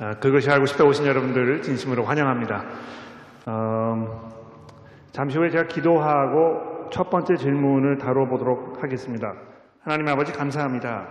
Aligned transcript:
아, 0.00 0.12
그것이 0.14 0.50
알고 0.50 0.66
싶어 0.66 0.84
오신 0.84 1.06
여러분들을 1.06 1.62
진심으로 1.62 2.02
환영합니다. 2.02 2.64
어, 3.46 4.32
잠시 5.12 5.38
후에 5.38 5.50
제가 5.50 5.68
기도하고 5.68 6.90
첫 6.90 7.10
번째 7.10 7.36
질문을 7.36 7.98
다뤄보도록 7.98 8.82
하겠습니다. 8.82 9.34
하나님 9.82 10.08
아버지 10.08 10.32
감사합니다. 10.32 11.06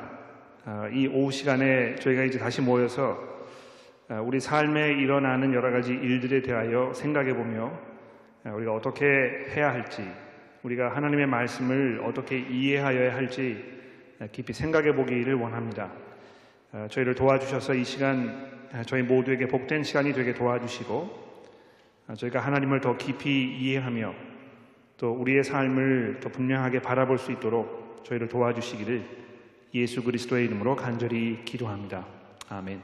아, 0.66 0.90
이 0.92 1.08
오후 1.08 1.32
시간에 1.32 1.96
저희가 1.96 2.24
이제 2.24 2.38
다시 2.38 2.62
모여서 2.62 3.18
아, 4.10 4.20
우리 4.20 4.42
삶에 4.42 4.92
일어나는 4.92 5.54
여러 5.54 5.72
가지 5.72 5.94
일들에 5.94 6.42
대하여 6.42 6.92
생각해 6.94 7.34
보며 7.36 7.72
아, 8.44 8.52
우리가 8.52 8.74
어떻게 8.74 9.06
해야 9.56 9.72
할지, 9.72 10.06
우리가 10.64 10.94
하나님의 10.94 11.28
말씀을 11.28 12.02
어떻게 12.06 12.38
이해하여야 12.38 13.16
할지 13.16 13.64
아, 14.20 14.28
깊이 14.30 14.52
생각해 14.52 14.94
보기를 14.94 15.36
원합니다. 15.36 15.90
아, 16.74 16.88
저희를 16.90 17.16
도와주셔서 17.16 17.76
이 17.76 17.86
시간 17.86 18.52
아, 18.52 18.53
저희 18.88 19.04
모두에게 19.04 19.48
복된 19.48 19.84
시간이 19.84 20.14
되게 20.14 20.34
도와주시고 20.34 21.24
아, 22.08 22.16
저희가 22.16 22.40
하나님을 22.40 22.82
더 22.82 22.98
깊이 22.98 23.56
이해하며 23.60 24.14
또 24.98 25.12
우리의 25.12 25.44
삶을 25.44 26.20
더 26.22 26.30
분명하게 26.30 26.82
바라볼 26.82 27.18
수 27.20 27.32
있도록 27.32 28.04
저희를 28.04 28.28
도와주시기를 28.28 29.04
예수 29.76 30.04
그리스도의 30.04 30.46
이름으로 30.46 30.76
간절히 30.76 31.46
기도합니다. 31.46 32.06
아멘. 32.50 32.82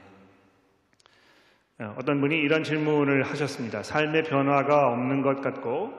어, 1.80 1.94
어떤 1.98 2.20
분이 2.20 2.36
이런 2.38 2.62
질문을 2.62 3.24
하셨습니다. 3.24 3.82
삶의 3.82 4.24
변화가 4.24 4.92
없는 4.92 5.22
것 5.22 5.40
같고 5.40 5.92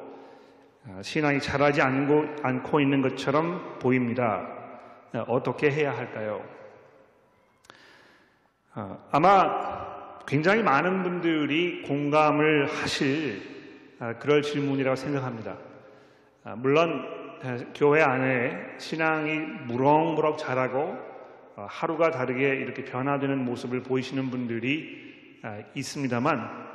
어, 0.88 1.02
신앙이 1.04 1.40
자라지 1.40 1.82
않고, 1.82 2.44
않고 2.44 2.80
있는 2.80 3.02
것처럼 3.02 3.78
보입니다. 3.80 4.48
어, 5.14 5.20
어떻게 5.28 5.70
해야 5.70 5.96
할까요? 5.96 6.44
어, 8.74 9.08
아마 9.12 9.71
굉장히 10.28 10.64
많은 10.64 11.04
분들이 11.04 11.82
공감을 11.84 12.68
하실 12.68 13.42
아, 14.00 14.14
그럴 14.14 14.42
질문이라고 14.42 14.96
생각합니다. 14.96 15.58
아, 16.44 16.56
물론 16.56 17.06
아, 17.44 17.58
교회 17.76 18.02
안에 18.02 18.76
신앙이 18.78 19.40
무럭무럭 19.68 20.38
자라고 20.38 20.98
어, 21.56 21.68
하루가 21.70 22.12
다르게 22.12 22.56
이렇게 22.56 22.84
변화되는 22.86 23.38
모습을 23.46 23.84
보이시는 23.84 24.30
분들이 24.30 25.40
아, 25.44 25.60
있습니다만 25.76 26.72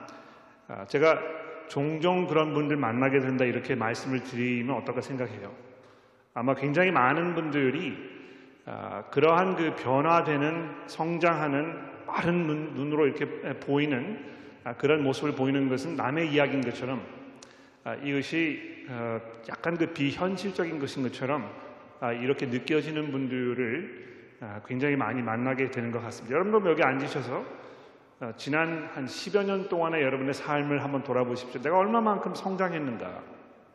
아, 0.69 0.84
제가 0.86 1.19
종종 1.69 2.27
그런 2.27 2.55
분들 2.55 2.77
만나게 2.77 3.20
된다 3.20 3.44
이렇게 3.44 3.74
말씀을 3.74 4.22
드리면 4.22 4.77
어떨까 4.77 5.00
생각해요. 5.00 5.52
아마 6.34 6.55
굉장히 6.55 6.91
많은 6.91 7.34
분들이 7.34 7.97
아, 8.67 9.05
그러한 9.11 9.56
그 9.56 9.74
변화되는 9.77 10.70
성장하는 10.86 11.95
빠른 12.17 12.47
눈, 12.47 12.72
눈으로 12.72 13.06
이렇게 13.06 13.27
보이는 13.61 14.19
아, 14.64 14.72
그런 14.72 15.03
모습을 15.03 15.33
보이는 15.33 15.69
것은 15.69 15.97
남의 15.97 16.33
이야기인 16.33 16.62
것처럼 16.62 17.03
아, 17.84 17.95
이것이 17.97 18.86
어, 18.89 19.20
약간 19.50 19.77
그 19.77 19.92
비현실적인 19.92 20.78
것인 20.78 21.03
것처럼 21.03 21.47
아, 22.00 22.12
이렇게 22.12 22.47
느껴지는 22.47 23.12
분들을 23.12 24.06
아, 24.41 24.62
굉장히 24.67 24.97
많이 24.97 25.20
만나게 25.20 25.70
되는 25.70 25.91
것 25.91 26.00
같습니다. 26.05 26.34
여러분도 26.36 26.70
여기 26.70 26.83
앉으셔서 26.83 27.45
어, 28.20 28.33
지난 28.39 28.89
한 28.95 29.05
10여 29.05 29.45
년 29.45 29.69
동안의 29.69 30.03
여러분의 30.03 30.33
삶을 30.33 30.83
한번 30.83 31.03
돌아보십시오. 31.03 31.61
내가 31.61 31.77
얼마만큼 31.77 32.34
성장했는가? 32.34 33.23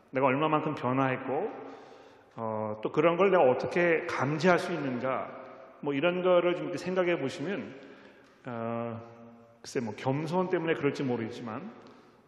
내가 0.09 0.25
얼마만큼 0.25 0.73
변화했고 0.73 1.51
어, 2.37 2.79
또 2.81 2.91
그런 2.91 3.17
걸 3.17 3.29
내가 3.29 3.43
어떻게 3.43 4.03
감지할 4.07 4.57
수 4.57 4.73
있는가? 4.73 5.29
뭐 5.81 5.93
이런 5.93 6.23
거를 6.23 6.55
좀 6.55 6.75
생각해 6.75 7.19
보시면 7.19 7.90
어, 8.45 8.99
글쎄 9.61 9.79
뭐 9.79 9.93
겸손 9.95 10.49
때문에 10.49 10.73
그럴지 10.75 11.03
모르겠지만 11.03 11.71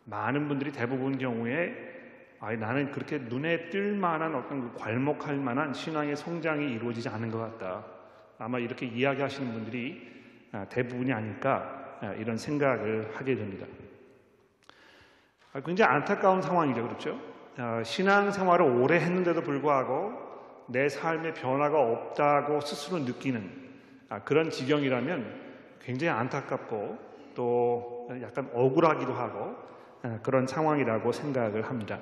많은 0.05 0.47
분들이 0.47 0.71
대부분 0.71 1.17
경우에 1.17 1.91
아, 2.39 2.53
나는 2.55 2.91
그렇게 2.91 3.19
눈에 3.19 3.69
띌 3.69 3.95
만한 3.95 4.35
어떤 4.35 4.61
그 4.61 4.77
괄목할 4.77 5.37
만한 5.37 5.73
신앙의 5.73 6.17
성장이 6.17 6.73
이루어지지 6.73 7.07
않은 7.07 7.31
것 7.31 7.39
같다. 7.39 7.85
아마 8.37 8.59
이렇게 8.59 8.85
이야기하시는 8.85 9.53
분들이 9.53 10.11
아, 10.51 10.65
대부분이 10.65 11.13
아닐까 11.13 11.97
아, 12.01 12.13
이런 12.13 12.37
생각을 12.37 13.11
하게 13.15 13.35
됩니다. 13.35 13.65
아, 15.53 15.61
굉장히 15.61 15.95
안타까운 15.95 16.41
상황이죠, 16.41 16.83
그렇죠? 16.83 17.19
아, 17.57 17.81
신앙 17.83 18.29
생활을 18.29 18.65
오래 18.65 18.97
했는데도 18.97 19.41
불구하고 19.41 20.11
내 20.67 20.89
삶의 20.89 21.35
변화가 21.35 21.79
없다고 21.79 22.59
스스로 22.59 22.99
느끼는 22.99 23.49
아, 24.09 24.19
그런 24.19 24.49
지경이라면 24.49 25.42
굉장히 25.83 26.17
안타깝고 26.17 26.97
또 27.35 28.09
약간 28.21 28.49
억울하기도 28.53 29.13
하고 29.13 29.55
아, 30.01 30.19
그런 30.21 30.47
상황이라고 30.47 31.11
생각을 31.11 31.63
합니다. 31.63 31.99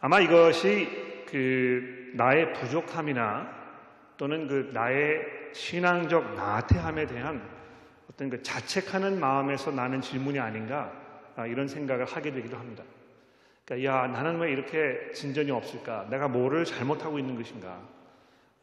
아마 0.00 0.20
이것이 0.20 1.24
그 1.28 2.12
나의 2.14 2.52
부족함이나 2.52 3.64
또는 4.16 4.46
그 4.46 4.70
나의 4.72 5.22
신앙적 5.52 6.34
나태함에 6.34 7.06
대한 7.06 7.42
어떤 8.10 8.30
그 8.30 8.42
자책하는 8.42 9.18
마음에서 9.18 9.70
나는 9.70 10.00
질문이 10.00 10.38
아닌가 10.38 10.92
아, 11.36 11.46
이런 11.46 11.66
생각을 11.66 12.04
하게 12.04 12.32
되기도 12.32 12.56
합니다. 12.56 12.84
그러니까 13.64 13.90
야 13.90 14.06
나는 14.06 14.38
왜 14.38 14.52
이렇게 14.52 15.10
진전이 15.12 15.50
없을까? 15.50 16.06
내가 16.10 16.28
뭐를 16.28 16.64
잘못하고 16.64 17.18
있는 17.18 17.34
것인가? 17.34 17.80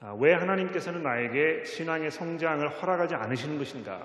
아, 0.04 0.16
왜 0.18 0.34
하나님께서는 0.34 1.04
나에게 1.04 1.64
신앙의 1.64 2.10
성장을 2.10 2.68
허락하지 2.68 3.14
않으시는 3.14 3.60
것인가? 3.60 4.02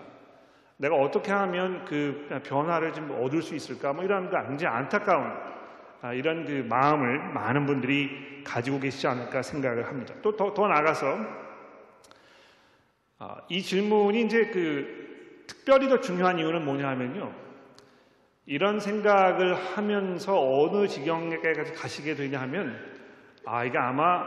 내가 0.76 0.94
어떻게 0.94 1.32
하면 1.32 1.86
그 1.86 2.28
변화를 2.44 2.92
좀 2.92 3.10
얻을 3.18 3.40
수 3.40 3.54
있을까? 3.54 3.94
뭐 3.94 4.04
이런 4.04 4.28
그 4.28 4.36
굉장히 4.46 4.76
안타까운 4.76 5.32
아, 6.02 6.12
이런 6.12 6.44
그 6.44 6.66
마음을 6.68 7.32
많은 7.32 7.64
분들이 7.64 8.42
가지고 8.44 8.78
계시지 8.78 9.06
않을까 9.06 9.40
생각을 9.40 9.86
합니다. 9.86 10.14
또 10.20 10.36
더 10.36 10.52
더 10.52 10.68
나가서 10.68 11.18
아, 13.18 13.36
이 13.48 13.62
질문이 13.62 14.20
이제 14.20 14.48
그 14.52 15.44
특별히 15.46 15.88
더 15.88 15.98
중요한 16.00 16.38
이유는 16.38 16.62
뭐냐 16.62 16.86
하면요. 16.88 17.32
이런 18.44 18.78
생각을 18.80 19.54
하면서 19.54 20.38
어느 20.38 20.86
지경에까지 20.86 21.72
가시게 21.72 22.14
되냐 22.16 22.38
하면 22.42 22.78
아, 23.46 23.64
이게 23.64 23.78
아마 23.78 24.26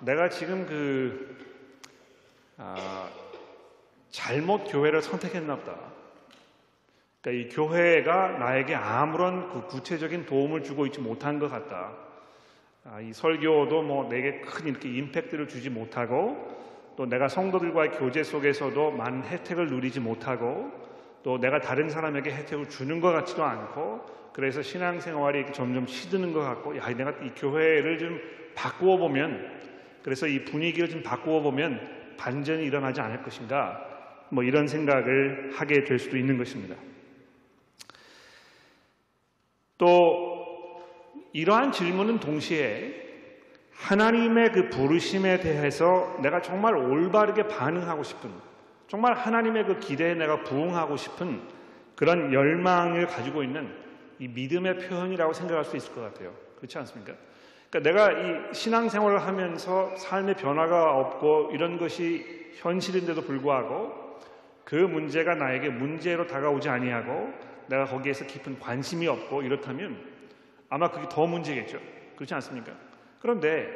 내가 0.00 0.28
지금 0.28 0.64
그 0.66 1.36
아, 2.56 3.08
잘못 4.10 4.64
교회를 4.64 5.02
선택했나 5.02 5.56
보다. 5.56 5.76
그러니까 7.20 7.46
이 7.46 7.54
교회가 7.54 8.38
나에게 8.38 8.74
아무런 8.74 9.50
그 9.50 9.66
구체적인 9.66 10.26
도움을 10.26 10.62
주고 10.62 10.86
있지 10.86 11.00
못한 11.00 11.38
것 11.38 11.50
같다. 11.50 11.92
아, 12.84 13.00
이 13.00 13.12
설교도 13.12 13.82
뭐 13.82 14.08
내게 14.08 14.40
큰 14.40 14.68
이렇게 14.68 14.88
임팩트를 14.88 15.48
주지 15.48 15.68
못하고 15.68 16.56
또 16.96 17.06
내가 17.06 17.28
성도들과의 17.28 17.92
교제 17.92 18.22
속에서도 18.22 18.92
많은 18.92 19.24
혜택을 19.24 19.66
누리지 19.66 20.00
못하고 20.00 20.70
또 21.22 21.38
내가 21.38 21.60
다른 21.60 21.88
사람에게 21.90 22.30
혜택을 22.30 22.68
주는 22.68 23.00
것 23.00 23.12
같지도 23.12 23.44
않고 23.44 24.06
그래서 24.32 24.62
신앙생활이 24.62 25.52
점점 25.52 25.86
시드는 25.86 26.32
것 26.32 26.40
같고 26.40 26.76
야 26.76 26.88
내가 26.88 27.10
이 27.22 27.30
교회를 27.36 27.98
좀 27.98 28.20
바꾸어 28.54 28.96
보면 28.96 29.67
그래서 30.02 30.26
이 30.26 30.44
분위기를 30.44 30.88
좀 30.88 31.02
바꾸어 31.02 31.40
보면 31.40 32.16
반전이 32.16 32.64
일어나지 32.64 33.00
않을 33.00 33.22
것인가 33.22 33.84
뭐 34.30 34.44
이런 34.44 34.68
생각을 34.68 35.52
하게 35.54 35.84
될 35.84 35.98
수도 35.98 36.16
있는 36.16 36.38
것입니다. 36.38 36.76
또 39.78 40.82
이러한 41.32 41.72
질문은 41.72 42.20
동시에 42.20 43.06
하나님의 43.72 44.52
그 44.52 44.68
부르심에 44.70 45.40
대해서 45.40 46.18
내가 46.20 46.42
정말 46.42 46.76
올바르게 46.76 47.46
반응하고 47.46 48.02
싶은 48.02 48.30
정말 48.88 49.14
하나님의 49.14 49.66
그 49.66 49.78
기대에 49.78 50.14
내가 50.14 50.42
부응하고 50.42 50.96
싶은 50.96 51.40
그런 51.94 52.32
열망을 52.32 53.06
가지고 53.06 53.42
있는 53.42 53.72
이 54.18 54.26
믿음의 54.26 54.78
표현이라고 54.78 55.32
생각할 55.32 55.64
수 55.64 55.76
있을 55.76 55.94
것 55.94 56.00
같아요. 56.00 56.34
그렇지 56.56 56.76
않습니까? 56.78 57.12
그러니까 57.70 57.90
내가 57.90 58.12
이 58.12 58.54
신앙생활을 58.54 59.20
하면서 59.26 59.94
삶의 59.96 60.36
변화가 60.36 60.96
없고 60.96 61.50
이런 61.52 61.78
것이 61.78 62.52
현실인데도 62.56 63.22
불구하고 63.22 64.18
그 64.64 64.74
문제가 64.74 65.34
나에게 65.34 65.68
문제로 65.68 66.26
다가오지 66.26 66.68
아니하고 66.68 67.32
내가 67.68 67.84
거기에서 67.84 68.26
깊은 68.26 68.58
관심이 68.58 69.06
없고 69.06 69.42
이렇다면 69.42 69.98
아마 70.70 70.90
그게 70.90 71.06
더 71.10 71.26
문제겠죠. 71.26 71.78
그렇지 72.16 72.34
않습니까? 72.34 72.72
그런데 73.20 73.68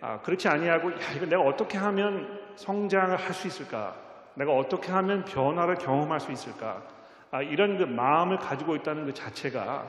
아, 0.00 0.20
그렇지 0.20 0.48
아니하고 0.48 0.92
야, 0.92 0.96
이거 1.16 1.26
내가 1.26 1.42
어떻게 1.42 1.78
하면 1.78 2.40
성장을 2.56 3.16
할 3.16 3.32
수 3.32 3.46
있을까? 3.46 3.96
내가 4.34 4.52
어떻게 4.52 4.92
하면 4.92 5.24
변화를 5.24 5.76
경험할 5.76 6.20
수 6.20 6.30
있을까? 6.30 6.82
아, 7.30 7.42
이런 7.42 7.78
그 7.78 7.84
마음을 7.84 8.38
가지고 8.38 8.76
있다는 8.76 9.06
그 9.06 9.14
자체가 9.14 9.86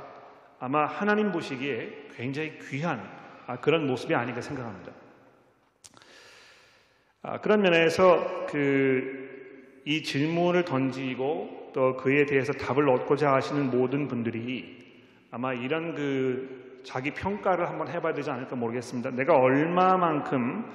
아마 0.60 0.86
하나님 0.86 1.32
보시기에 1.32 2.08
굉장히 2.16 2.58
귀한 2.60 3.00
아, 3.00 3.17
그런 3.56 3.88
모습이 3.88 4.14
아닌가 4.14 4.42
생각합니다. 4.42 4.92
아, 7.22 7.40
그런 7.40 7.62
면에서 7.62 8.46
그 8.48 9.28
이 9.88 10.04
질문을 10.04 10.66
던지고 10.66 11.72
또또 11.74 11.96
그에 11.96 12.26
대해서 12.26 12.52
답을 12.52 12.90
얻고자 12.90 13.32
하시는 13.32 13.72
모든 13.72 14.10
분들이 14.10 14.86
아마 15.32 15.54
이런 15.54 15.96
그 15.96 16.82
자기 16.84 17.12
평가를 17.12 17.70
한번 17.70 17.88
해봐야 17.88 18.14
되지 18.14 18.30
않을까 18.30 18.58
모르겠습니다. 18.58 19.12
내가 19.12 19.38
얼마만큼 19.38 20.66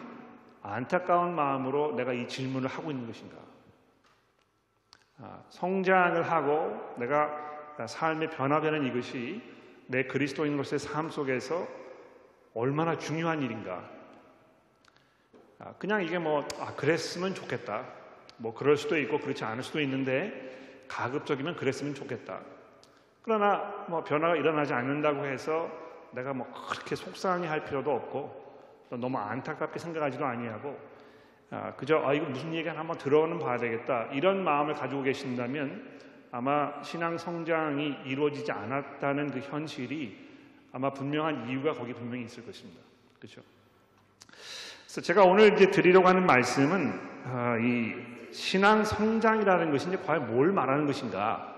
안타까운 0.62 1.34
마음으로 1.34 1.94
내가 1.94 2.14
이 2.14 2.26
질문을 2.26 2.70
하고 2.70 2.90
있는 2.90 3.06
것인가. 3.06 3.36
아, 5.18 5.42
성장을 5.50 6.22
하고 6.22 6.94
내가 6.96 7.28
삶의 7.86 8.30
변화되는 8.30 8.86
이것이 8.86 9.42
내 9.88 10.04
그리스도인으로서의 10.04 10.78
삶 10.78 11.10
속에서 11.10 11.68
얼마나 12.54 12.98
중요한 12.98 13.42
일인가. 13.42 13.82
아, 15.58 15.72
그냥 15.78 16.04
이게 16.04 16.18
뭐, 16.18 16.46
아, 16.60 16.74
그랬으면 16.74 17.34
좋겠다. 17.34 17.84
뭐, 18.36 18.52
그럴 18.52 18.76
수도 18.76 18.98
있고, 18.98 19.18
그렇지 19.20 19.44
않을 19.44 19.62
수도 19.62 19.80
있는데, 19.80 20.84
가급적이면 20.88 21.56
그랬으면 21.56 21.94
좋겠다. 21.94 22.40
그러나, 23.22 23.84
뭐, 23.88 24.02
변화가 24.02 24.36
일어나지 24.36 24.74
않는다고 24.74 25.24
해서 25.24 25.70
내가 26.10 26.34
뭐, 26.34 26.50
그렇게 26.70 26.96
속상해 26.96 27.46
할 27.46 27.64
필요도 27.64 27.90
없고, 27.90 28.42
또 28.90 28.96
너무 28.96 29.18
안타깝게 29.18 29.78
생각하지도 29.78 30.24
아니하고, 30.24 30.78
아, 31.50 31.74
그저, 31.76 32.02
아, 32.04 32.12
이거 32.12 32.26
무슨 32.26 32.52
얘기가 32.52 32.76
한번 32.76 32.98
들어는 32.98 33.38
봐야 33.38 33.56
되겠다. 33.56 34.08
이런 34.12 34.42
마음을 34.42 34.74
가지고 34.74 35.02
계신다면, 35.02 36.00
아마 36.32 36.82
신앙 36.82 37.16
성장이 37.16 37.98
이루어지지 38.06 38.50
않았다는 38.50 39.30
그 39.30 39.38
현실이 39.40 40.31
아마 40.72 40.90
분명한 40.90 41.48
이유가 41.48 41.74
거기 41.74 41.92
분명히 41.92 42.24
있을 42.24 42.44
것입니다. 42.44 42.80
그렇죠? 43.18 43.42
그래서 44.86 45.00
제가 45.02 45.24
오늘 45.24 45.52
이제 45.54 45.70
드리려고 45.70 46.08
하는 46.08 46.24
말씀은 46.26 47.00
아, 47.24 47.56
이 47.58 47.94
신앙 48.32 48.82
성장이라는 48.84 49.70
것이 49.70 49.88
이제 49.88 49.96
과연 49.98 50.34
뭘 50.34 50.52
말하는 50.52 50.86
것인가? 50.86 51.50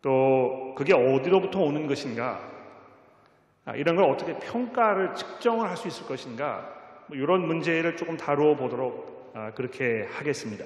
또 0.00 0.74
그게 0.76 0.94
어디로부터 0.94 1.60
오는 1.60 1.86
것인가? 1.86 2.40
아, 3.64 3.74
이런 3.76 3.94
걸 3.96 4.06
어떻게 4.06 4.36
평가를 4.38 5.14
측정을 5.14 5.68
할 5.68 5.76
수 5.76 5.86
있을 5.88 6.06
것인가? 6.06 6.68
뭐 7.06 7.16
이런 7.16 7.46
문제를 7.46 7.96
조금 7.96 8.16
다루어 8.16 8.56
보도록 8.56 9.32
아, 9.34 9.52
그렇게 9.52 10.08
하겠습니다. 10.12 10.64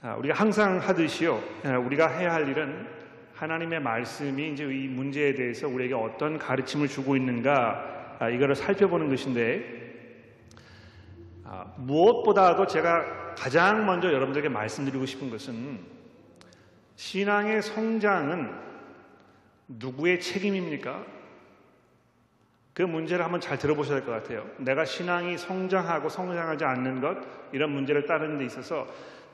아, 0.00 0.14
우리가 0.14 0.34
항상 0.34 0.78
하듯이요, 0.78 1.42
아, 1.64 1.78
우리가 1.78 2.08
해야 2.08 2.32
할 2.32 2.48
일은 2.48 3.01
하나님의 3.42 3.80
말씀이 3.80 4.52
이제 4.52 4.62
이 4.62 4.86
문제에 4.86 5.34
대해서 5.34 5.66
우리에게 5.66 5.94
어떤 5.94 6.38
가르침을 6.38 6.86
주고 6.86 7.16
있는가 7.16 8.16
아, 8.20 8.28
이거를 8.28 8.54
살펴보는 8.54 9.08
것인데 9.08 9.82
무엇보다도 11.78 12.68
제가 12.68 13.34
가장 13.34 13.84
먼저 13.84 14.12
여러분들에게 14.12 14.48
말씀드리고 14.48 15.06
싶은 15.06 15.28
것은 15.28 15.80
신앙의 16.94 17.62
성장은 17.62 18.52
누구의 19.66 20.20
책임입니까? 20.20 21.04
그 22.74 22.82
문제를 22.82 23.24
한번 23.24 23.40
잘 23.40 23.58
들어보셔야 23.58 23.98
될 23.98 24.06
것 24.06 24.12
같아요. 24.12 24.48
내가 24.58 24.84
신앙이 24.84 25.36
성장하고 25.36 26.08
성장하지 26.08 26.64
않는 26.64 27.00
것 27.00 27.18
이런 27.50 27.72
문제를 27.72 28.06
따르는 28.06 28.38
데 28.38 28.44
있어서 28.44 28.86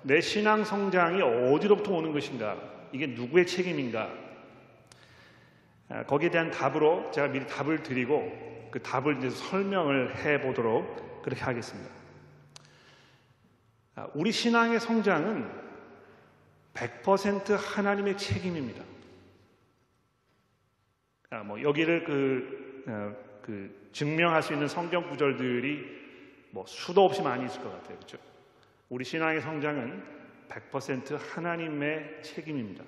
내 0.02 0.22
신앙 0.22 0.64
성장이 0.64 1.20
어디로부터 1.20 1.93
오는 1.93 2.12
것인가? 2.12 2.78
이게 2.93 3.06
누구의 3.06 3.46
책임인가? 3.46 4.12
아, 5.90 6.05
거기에 6.05 6.31
대한 6.31 6.50
답으로 6.50 7.11
제가 7.11 7.29
미리 7.29 7.46
답을 7.46 7.82
드리고 7.82 8.69
그 8.70 8.82
답을 8.82 9.19
이제 9.19 9.31
설명을 9.31 10.17
해 10.17 10.40
보도록 10.40 11.23
그렇게 11.23 11.43
하겠습니다. 11.43 11.90
아, 13.94 14.08
우리 14.14 14.31
신앙의 14.31 14.81
성장은 14.81 15.50
100% 16.75 17.56
하나님의 17.56 18.17
책임입니다. 18.17 18.85
아, 21.31 21.43
뭐 21.43 21.61
여기를 21.61 22.05
그, 22.05 22.84
어, 22.87 23.14
그 23.43 23.88
증명할 23.93 24.43
수 24.43 24.52
있는 24.52 24.69
성경 24.69 25.08
구절들이 25.08 25.99
뭐 26.50 26.64
수도 26.67 27.05
없이 27.05 27.23
많이 27.23 27.44
있을 27.44 27.62
것 27.62 27.70
같아요. 27.70 27.96
그렇죠? 27.96 28.19
우리 28.88 29.05
신앙의 29.05 29.41
성장은 29.41 30.18
100% 30.49 31.19
하나님의 31.19 32.23
책임입니다. 32.23 32.85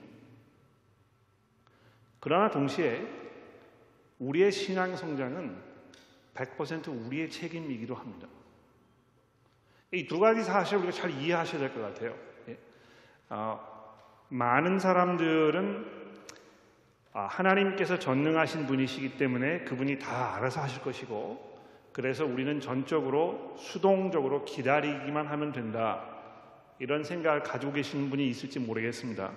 그러나 2.20 2.50
동시에 2.50 3.06
우리의 4.18 4.52
신앙 4.52 4.96
성장은 4.96 5.56
100% 6.34 7.06
우리의 7.06 7.30
책임이기도 7.30 7.94
합니다. 7.94 8.28
이 9.92 10.06
두 10.06 10.20
가지 10.20 10.42
사실을 10.44 10.84
우리가 10.84 10.92
잘 10.96 11.10
이해하셔야 11.10 11.60
될 11.60 11.74
것 11.74 11.80
같아요. 11.80 12.14
예. 12.48 12.58
어, 13.30 13.60
많은 14.28 14.78
사람들은 14.78 16.00
아, 17.12 17.22
하나님께서 17.26 17.98
전능하신 17.98 18.66
분이시기 18.66 19.16
때문에 19.16 19.64
그분이 19.64 19.98
다 19.98 20.36
알아서 20.36 20.60
하실 20.60 20.80
것이고 20.82 21.58
그래서 21.92 22.24
우리는 22.24 22.60
전적으로 22.60 23.56
수동적으로 23.58 24.44
기다리기만 24.44 25.26
하면 25.26 25.50
된다. 25.52 26.06
이런 26.80 27.04
생각을 27.04 27.42
가지고 27.42 27.72
계시는 27.72 28.10
분이 28.10 28.26
있을지 28.28 28.58
모르겠습니다. 28.58 29.30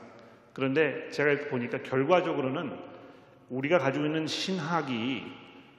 그런데 0.53 1.09
제가 1.11 1.49
보니까 1.49 1.83
결과적으로는 1.83 2.73
우리가 3.49 3.79
가지고 3.79 4.05
있는 4.05 4.25
신학이 4.25 5.23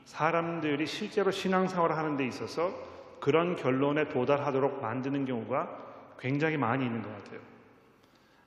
사람들이 0.04 0.86
실제로 0.86 1.30
신앙생활을 1.30 1.96
하는 1.96 2.16
데 2.16 2.26
있어서 2.26 2.72
그런 3.18 3.56
결론에 3.56 4.08
도달하도록 4.08 4.82
만드는 4.82 5.24
경우가 5.24 6.14
굉장히 6.18 6.58
많이 6.58 6.84
있는 6.84 7.02
것 7.02 7.08
같아요. 7.08 7.40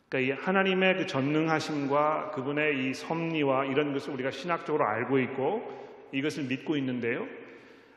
그러니까 0.08 0.36
이 0.36 0.38
하나님의 0.40 0.98
그 0.98 1.08
전능하심과 1.08 2.32
그분의 2.36 2.90
이 2.90 2.94
섭리와 2.94 3.66
이런 3.66 3.94
것을 3.94 4.14
우리가 4.14 4.30
신학적으로 4.30 4.86
알고 4.86 5.18
있고 5.20 6.08
이것을 6.14 6.44
믿고 6.44 6.78
있는데요. 6.78 7.26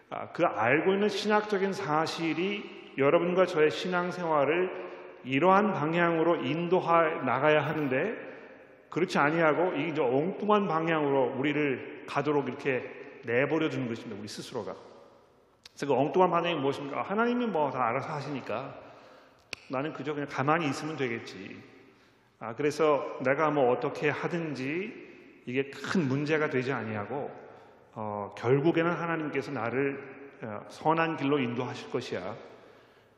아, 0.09 0.29
그 0.33 0.45
알고 0.45 0.95
있는 0.95 1.09
신학적인 1.11 1.75
사실이 1.75 2.95
여러분과 2.97 3.47
저의 3.47 3.71
신앙생활을 3.71 4.90
이러한 5.25 5.73
방향으로 5.73 6.37
인도하 6.37 7.03
나가야 7.23 7.65
하는데 7.65 8.15
그렇지 8.89 9.19
아니하고 9.19 9.75
이 9.75 9.91
이제 9.91 10.01
엉뚱한 10.01 10.67
방향으로 10.67 11.35
우리를 11.37 12.05
가도록 12.09 12.49
이렇게 12.49 12.83
내버려 13.25 13.69
두는 13.69 13.89
것입니다. 13.89 14.17
우리 14.19 14.27
스스로가. 14.29 14.75
그래서 15.73 15.87
그 15.87 15.95
엉뚱한 15.95 16.31
방향이 16.31 16.57
무엇인가? 16.57 17.03
하나님이 17.03 17.47
뭐 17.47 17.71
다 17.71 17.87
알아서 17.87 18.13
하시니까 18.13 18.75
나는 19.69 19.93
그저 19.93 20.13
그냥 20.15 20.29
가만히 20.29 20.69
있으면 20.69 20.97
되겠지. 20.97 21.63
아, 22.41 22.55
그래서 22.55 23.19
내가 23.23 23.51
뭐 23.51 23.71
어떻게 23.71 24.09
하든지 24.11 25.09
이게 25.47 25.71
큰 25.71 26.09
문제가 26.09 26.51
되지 26.51 26.73
아니하고 26.73 27.31
어, 27.93 28.35
결국에는 28.37 28.91
하나님께서 28.91 29.53
나를 29.53 30.03
어, 30.43 30.65
선한 30.69 31.17
길로 31.19 31.39
인도하실 31.39 31.91
것이야. 31.91 32.35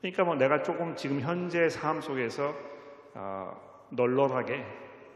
그러니까 0.03 0.25
뭐 0.25 0.35
내가 0.35 0.63
조금 0.65 0.97
지금 0.97 1.21
현재 1.21 1.69
삶 1.69 2.01
속에서 2.01 2.55
어, 3.15 3.87
널널하게 3.91 4.67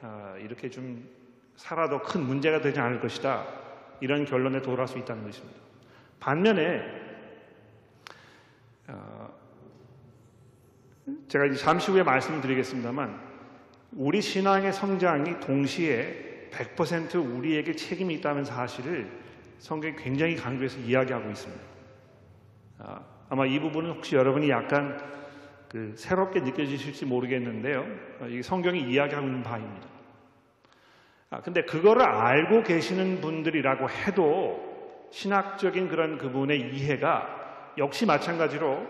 어, 0.03 0.37
이렇게 0.39 0.71
좀 0.71 1.09
살아도 1.57 2.01
큰 2.01 2.23
문제가 2.23 2.61
되지 2.61 2.79
않을 2.79 3.01
것이다. 3.01 3.45
이런 4.01 4.25
결론에 4.25 4.63
도달할 4.63 4.87
수 4.87 4.97
있다는 4.99 5.25
것입니다. 5.25 5.59
반면에 6.21 6.83
어, 8.87 9.35
제가 11.27 11.47
이제 11.47 11.57
잠시 11.57 11.91
후에 11.91 12.05
말씀드리겠습니다만 12.05 13.21
우리 13.93 14.21
신앙의 14.21 14.73
성장이 14.73 15.41
동시에 15.41 16.51
100% 16.53 17.37
우리에게 17.37 17.75
책임이 17.75 18.15
있다는 18.15 18.45
사실을 18.45 19.11
성경이 19.59 19.97
굉장히 19.97 20.37
강조해서 20.37 20.79
이야기하고 20.79 21.29
있습니다. 21.29 21.65
아, 23.29 23.35
마 23.35 23.45
이 23.47 23.59
부분은 23.59 23.91
혹시 23.91 24.15
여러분이 24.17 24.49
약간 24.51 24.99
그 25.69 25.95
새롭게 25.97 26.41
느껴지실지 26.41 27.07
모르겠는데요. 27.07 27.85
어, 28.21 28.27
이 28.29 28.43
성경이 28.43 28.81
이야기하고 28.81 29.27
있는 29.27 29.43
바입니다. 29.43 29.89
아, 31.31 31.41
근데 31.41 31.63
그거를 31.63 32.03
알고 32.03 32.63
계시는 32.63 33.21
분들이라고 33.21 33.89
해도 33.91 35.09
신학적인 35.11 35.89
그런 35.89 36.19
그분의 36.19 36.73
이해가 36.73 37.73
역시 37.79 38.07
마찬가지로 38.07 38.87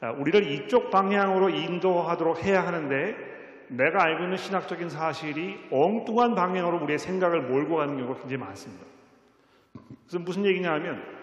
아, 0.00 0.10
우리를 0.12 0.50
이쪽 0.52 0.90
방향으로 0.90 1.50
인도하도록 1.50 2.44
해야 2.44 2.64
하는데 2.64 3.16
내가 3.68 4.04
알고 4.04 4.24
있는 4.24 4.36
신학적인 4.36 4.88
사실이 4.88 5.66
엉뚱한 5.70 6.34
방향으로 6.36 6.78
우리의 6.84 6.98
생각을 6.98 7.42
몰고 7.42 7.76
가는 7.76 7.96
경우가 7.96 8.20
굉장히 8.20 8.38
많습니다. 8.38 8.86
그래서 10.06 10.20
무슨 10.20 10.46
얘기냐 10.46 10.72
하면 10.74 11.17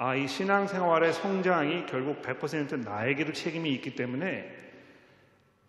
아, 0.00 0.14
이 0.14 0.28
신앙생활의 0.28 1.12
성장이 1.12 1.86
결국 1.86 2.22
100% 2.22 2.84
나에게도 2.84 3.32
책임이 3.32 3.68
있기 3.74 3.96
때문에 3.96 4.48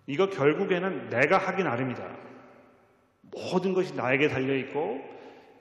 이거 0.06 0.30
결국에는 0.30 1.10
내가 1.10 1.40
하기 1.40 1.64
나름이다. 1.64 2.04
모든 3.32 3.74
것이 3.74 3.96
나에게 3.96 4.28
달려있고 4.28 5.04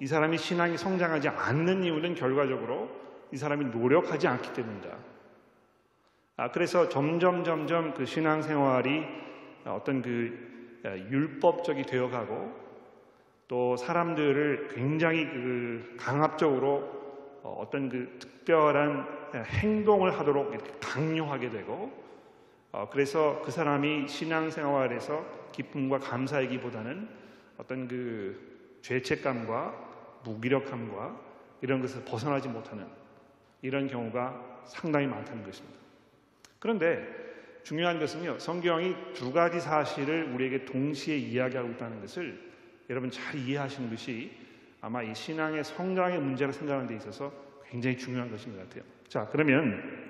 이 0.01 0.07
사람이 0.07 0.37
신앙이 0.37 0.77
성장하지 0.77 1.29
않는 1.29 1.83
이유는 1.83 2.15
결과적으로 2.15 2.91
이 3.33 3.39
사람이 3.39 3.67
노력하지 3.67 4.29
않기 4.29 4.53
때문이다. 4.53 4.89
아, 6.37 6.51
그래서 6.51 6.91
점점 6.91 7.45
점점 7.45 7.95
그 7.95 8.05
신앙생활이 8.05 9.03
어떤 9.65 10.03
그 10.03 10.81
어, 10.85 10.91
율법적이 10.91 11.85
되어가고 11.85 12.69
또 13.49 13.77
사람들을 13.79 14.69
굉장히 14.75 15.25
그 15.25 15.97
강압적으로 15.99 16.98
어, 17.43 17.57
어떤 17.61 17.89
그 17.89 18.17
특별한 18.19 19.35
행동을 19.35 20.19
하도록 20.19 20.53
강요하게 20.81 21.51
되고 21.51 21.93
어, 22.73 22.89
그래서 22.91 23.41
그 23.45 23.51
사람이 23.51 24.09
신앙생활에서 24.09 25.51
기쁨과 25.53 25.99
감사이기보다는 25.99 27.09
어떤 27.57 27.89
그 27.89 28.79
죄책감과 28.83 30.21
무기력함과 30.25 31.21
이런 31.61 31.81
것을 31.81 32.05
벗어나지 32.05 32.49
못하는 32.49 32.87
이런 33.63 33.89
경우가 33.89 34.63
상당히 34.67 35.07
많다는 35.07 35.45
것입니다. 35.45 35.79
그런데 36.59 37.29
중요한 37.65 37.99
것은요, 37.99 38.39
성경이 38.39 38.95
두 39.15 39.33
가지 39.33 39.61
사실을 39.61 40.33
우리에게 40.33 40.65
동시에 40.65 41.17
이야기하고 41.17 41.71
있다는 41.73 42.01
것을 42.01 42.49
여러분 42.89 43.11
잘 43.11 43.37
이해하시는 43.37 43.91
것이 43.91 44.31
아마 44.81 45.03
이 45.03 45.15
신앙의 45.15 45.65
성장의 45.65 46.21
문제를 46.21 46.53
생각하는 46.53 46.87
데 46.87 46.97
있어서 46.97 47.33
굉장히 47.69 47.97
중요한 47.97 48.31
것인 48.31 48.57
것 48.57 48.69
같아요. 48.69 48.85
자, 49.09 49.29
그러면 49.31 50.09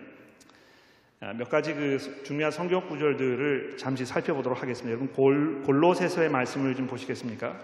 아, 1.20 1.32
몇 1.32 1.48
가지 1.48 1.74
그 1.74 2.22
중요한 2.22 2.52
성경 2.52 2.86
구절들을 2.88 3.76
잠시 3.76 4.06
살펴보도록 4.06 4.62
하겠습니다. 4.62 4.90
여러분 4.90 5.12
골, 5.12 5.62
골로새서의 5.62 6.28
말씀을 6.30 6.76
좀 6.76 6.86
보시겠습니까? 6.86 7.58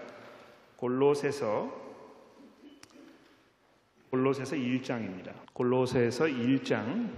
골로새서 0.75 1.85
골로새서 4.09 4.55
1장입니다. 4.55 5.33
골로새서 5.53 6.25
1장 6.25 7.09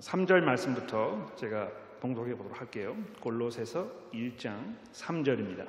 3절 0.00 0.42
어, 0.42 0.44
말씀부터 0.44 1.34
제가 1.36 1.70
봉독해 2.00 2.34
보도록 2.34 2.60
할게요. 2.60 2.96
골로새서 3.20 4.10
1장 4.12 4.76
3절입니다. 4.92 5.66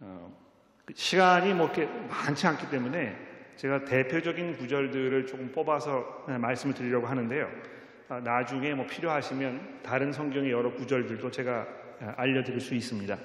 어, 0.00 0.36
그 0.38 0.39
시간이 0.94 1.54
뭐 1.54 1.66
이렇게 1.66 1.88
많지 2.08 2.46
않기 2.46 2.70
때문에 2.70 3.16
제가 3.56 3.84
대표적인 3.84 4.56
구절들을 4.56 5.26
조금 5.26 5.52
뽑아서 5.52 6.24
말씀을 6.26 6.74
드리려고 6.74 7.06
하는데요. 7.06 7.48
아, 8.08 8.20
나중에 8.20 8.74
뭐 8.74 8.86
필요하시면 8.86 9.80
다른 9.82 10.12
성경의 10.12 10.50
여러 10.50 10.72
구절들도 10.72 11.30
제가 11.30 11.66
아, 12.00 12.14
알려드릴 12.16 12.60
수 12.60 12.74
있습니다. 12.74 13.16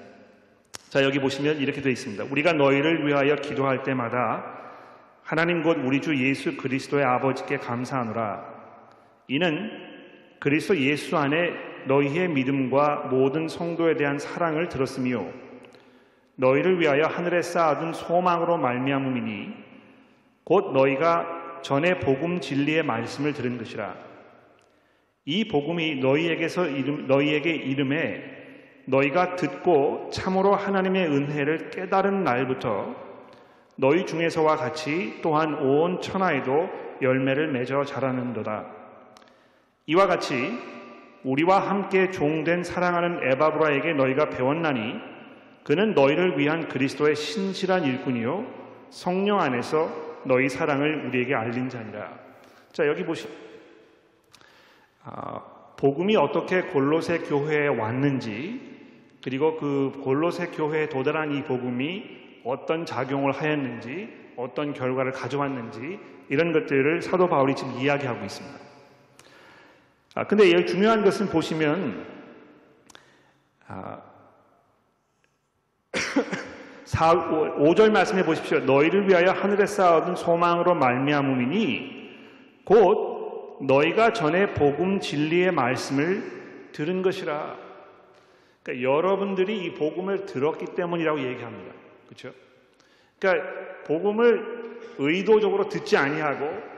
자, 0.89 1.03
여기 1.03 1.19
보시면 1.19 1.57
이렇게 1.57 1.81
되어 1.81 1.91
있습니다. 1.91 2.25
우리가 2.25 2.53
너희를 2.53 3.07
위하여 3.07 3.35
기도할 3.35 3.83
때마다 3.83 4.43
하나님 5.23 5.63
곧 5.63 5.77
우리 5.83 6.01
주 6.01 6.15
예수 6.15 6.55
그리스도의 6.55 7.03
아버지께 7.03 7.57
감사하노라. 7.57 8.53
이는 9.27 9.71
그리스도 10.39 10.77
예수 10.77 11.17
안에 11.17 11.51
너희의 11.87 12.29
믿음과 12.29 13.07
모든 13.09 13.47
성도에 13.47 13.95
대한 13.95 14.19
사랑을 14.19 14.69
들었으며 14.69 15.25
너희를 16.35 16.79
위하여 16.79 17.05
하늘에 17.05 17.41
쌓아둔 17.41 17.93
소망으로 17.93 18.57
말미암음이니 18.57 19.53
곧 20.43 20.73
너희가 20.73 21.61
전에 21.61 21.99
복음 21.99 22.39
진리의 22.39 22.83
말씀을 22.83 23.33
들은 23.33 23.57
것이라. 23.57 23.95
이 25.25 25.47
복음이 25.47 25.95
너희에게서 25.95 26.67
이름, 26.67 27.07
너희에게 27.07 27.49
이름에 27.49 28.23
너희가 28.85 29.35
듣고 29.35 30.09
참으로 30.13 30.53
하나님의 30.53 31.07
은혜를 31.07 31.71
깨달은 31.71 32.23
날부터 32.23 32.95
너희 33.77 34.05
중에서와 34.05 34.55
같이 34.55 35.19
또한 35.23 35.55
온 35.55 35.99
천하에도 36.01 36.69
열매를 37.01 37.47
맺어 37.51 37.83
자라는도다. 37.83 38.67
이와 39.87 40.07
같이 40.07 40.35
우리와 41.23 41.59
함께 41.59 42.11
종된 42.11 42.63
사랑하는 42.63 43.31
에바브라에게 43.31 43.93
너희가 43.93 44.29
배웠나니 44.29 45.14
그는 45.65 45.95
너희를 45.95 46.37
위한 46.37 46.69
그리스도의 46.69 47.15
신실한 47.15 47.83
일꾼이요 47.83 48.45
성령 48.91 49.41
안에서 49.41 50.21
너희 50.23 50.47
사랑을 50.47 51.07
우리에게 51.07 51.33
알린 51.35 51.69
자니라. 51.69 52.17
자 52.71 52.87
여기 52.87 53.03
보시 53.03 53.27
아, 55.03 55.41
복음이 55.75 56.15
어떻게 56.15 56.61
골로새 56.61 57.19
교회에 57.19 57.67
왔는지 57.67 58.75
그리고 59.23 59.57
그 59.57 60.01
골로새 60.03 60.49
교회에 60.51 60.87
도달한 60.87 61.31
이 61.31 61.43
복음이 61.43 62.41
어떤 62.43 62.85
작용을 62.85 63.31
하였는지, 63.31 64.07
어떤 64.37 64.71
결과를 64.71 65.11
가져왔는지 65.13 65.99
이런 66.29 66.53
것들을 66.53 67.01
사도 67.01 67.27
바울이 67.27 67.55
지금 67.55 67.71
이야기하고 67.71 68.23
있습니다. 68.23 68.59
아, 70.13 70.27
근데 70.27 70.51
여기 70.51 70.67
중요한 70.67 71.03
것은 71.03 71.29
보시면 71.29 72.05
아, 73.67 73.99
4, 73.99 74.14
5절 76.85 77.91
말씀해 77.91 78.23
보십시오. 78.23 78.59
너희를 78.59 79.09
위하여 79.09 79.31
하늘에 79.31 79.65
쌓아둔 79.65 80.15
소망으로 80.15 80.75
말미암음이니 80.75 82.05
곧 82.63 83.57
너희가 83.61 84.13
전에 84.13 84.53
복음 84.53 84.99
진리의 84.99 85.51
말씀을 85.51 86.69
들은 86.71 87.01
것이라. 87.01 87.55
그러니까 88.61 88.89
여러분들이 88.89 89.65
이 89.65 89.73
복음을 89.73 90.25
들었기 90.25 90.75
때문이라고 90.75 91.19
얘기합니다. 91.19 91.73
그렇죠? 92.05 92.31
그러니까 93.19 93.47
복음을 93.85 94.65
의도적으로 94.97 95.69
듣지 95.69 95.97
아니하고 95.97 96.75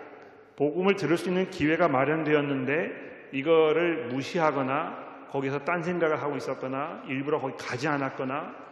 복음을 0.55 0.95
들을 0.95 1.17
수 1.17 1.29
있는 1.29 1.49
기회가 1.49 1.87
마련되었는데 1.87 3.29
이거를 3.31 4.07
무시하거나 4.07 5.07
거기서 5.31 5.59
딴 5.59 5.83
생각을 5.83 6.21
하고 6.21 6.37
있었거나 6.37 7.03
일부러 7.07 7.39
거기 7.39 7.55
가지 7.57 7.87
않았거나 7.87 8.35
아, 8.35 8.66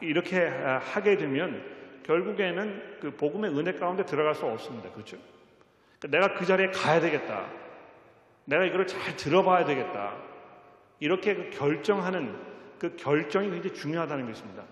이렇게 0.00 0.46
아, 0.48 0.78
하게 0.78 1.16
되면 1.16 1.62
결국에는 2.04 2.98
그 3.00 3.16
복음의 3.16 3.56
은혜 3.56 3.72
가운데 3.72 4.04
들어갈 4.04 4.34
수 4.34 4.46
없습니다. 4.46 4.90
그렇죠? 4.90 5.16
그러니까 5.98 6.18
내가 6.18 6.38
그 6.38 6.46
자리에 6.46 6.70
가야 6.70 7.00
되겠다. 7.00 7.46
내가 8.44 8.64
이거를 8.64 8.86
잘 8.86 9.16
들어봐야 9.16 9.64
되겠다. 9.64 10.16
이렇게 10.98 11.34
그 11.34 11.50
결정하는 11.50 12.36
그 12.78 12.96
결정이 12.96 13.50
굉장히 13.50 13.74
중요하다는 13.74 14.26
것입니다. 14.26 14.64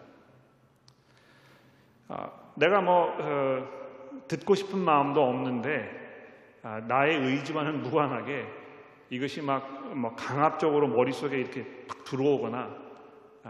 아, 2.08 2.30
내가 2.56 2.80
뭐 2.80 3.16
어, 3.18 4.24
듣고 4.26 4.54
싶은 4.54 4.78
마음도 4.78 5.22
없는데 5.22 6.60
아, 6.62 6.80
나의 6.80 7.18
의지와는 7.18 7.82
무관하게 7.82 8.46
이것이 9.10 9.42
막 9.42 9.78
뭐 9.94 10.14
강압적으로 10.14 10.88
머릿속에 10.88 11.38
이렇게 11.38 11.64
팍 11.86 12.04
들어오거나 12.04 12.87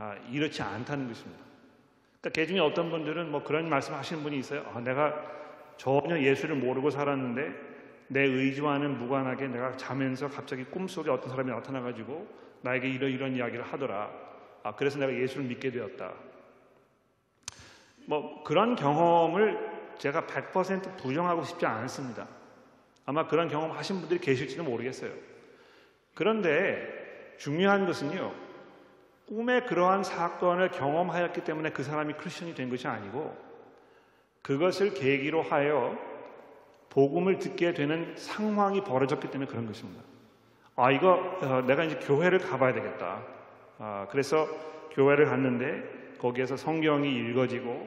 아, 0.00 0.14
이렇지 0.30 0.62
않다는 0.62 1.08
것입니다. 1.08 1.42
그러니까 2.20 2.30
개 2.30 2.46
중에 2.46 2.60
어떤 2.60 2.88
분들은 2.88 3.32
뭐 3.32 3.42
그런 3.42 3.68
말씀 3.68 3.94
하시는 3.94 4.22
분이 4.22 4.38
있어요. 4.38 4.64
아, 4.72 4.78
내가 4.78 5.12
전혀 5.76 6.20
예수를 6.20 6.54
모르고 6.54 6.90
살았는데 6.90 7.68
내 8.06 8.22
의지와는 8.22 8.96
무관하게 8.96 9.48
내가 9.48 9.76
자면서 9.76 10.28
갑자기 10.28 10.62
꿈속에 10.64 11.10
어떤 11.10 11.30
사람이 11.30 11.50
나타나가지고 11.50 12.28
나에게 12.62 12.88
이러이런 12.88 13.34
이야기를 13.34 13.64
하더라. 13.64 14.08
아, 14.62 14.74
그래서 14.76 15.00
내가 15.00 15.12
예수를 15.12 15.46
믿게 15.46 15.72
되었다. 15.72 16.12
뭐 18.06 18.44
그런 18.44 18.76
경험을 18.76 19.58
제가 19.98 20.26
100% 20.26 20.96
부정하고 20.96 21.42
싶지 21.42 21.66
않습니다. 21.66 22.28
아마 23.04 23.26
그런 23.26 23.48
경험 23.48 23.72
하신 23.72 23.98
분들이 23.98 24.20
계실지도 24.20 24.62
모르겠어요. 24.62 25.10
그런데 26.14 27.34
중요한 27.38 27.84
것은요, 27.84 28.47
꿈에 29.28 29.60
그러한 29.60 30.04
사건을 30.04 30.70
경험하였기 30.70 31.44
때문에 31.44 31.70
그 31.70 31.82
사람이 31.82 32.14
크리스천이 32.14 32.54
된 32.54 32.70
것이 32.70 32.88
아니고 32.88 33.36
그것을 34.40 34.94
계기로 34.94 35.42
하여 35.42 35.98
복음을 36.88 37.38
듣게 37.38 37.74
되는 37.74 38.14
상황이 38.16 38.82
벌어졌기 38.82 39.30
때문에 39.30 39.50
그런 39.50 39.66
것입니다. 39.66 40.02
아, 40.76 40.90
이거 40.90 41.38
어, 41.42 41.62
내가 41.66 41.84
이제 41.84 41.96
교회를 41.96 42.38
가봐야 42.38 42.72
되겠다. 42.72 43.22
아, 43.78 44.06
그래서 44.10 44.48
교회를 44.92 45.26
갔는데 45.26 46.16
거기에서 46.18 46.56
성경이 46.56 47.14
읽어지고 47.14 47.86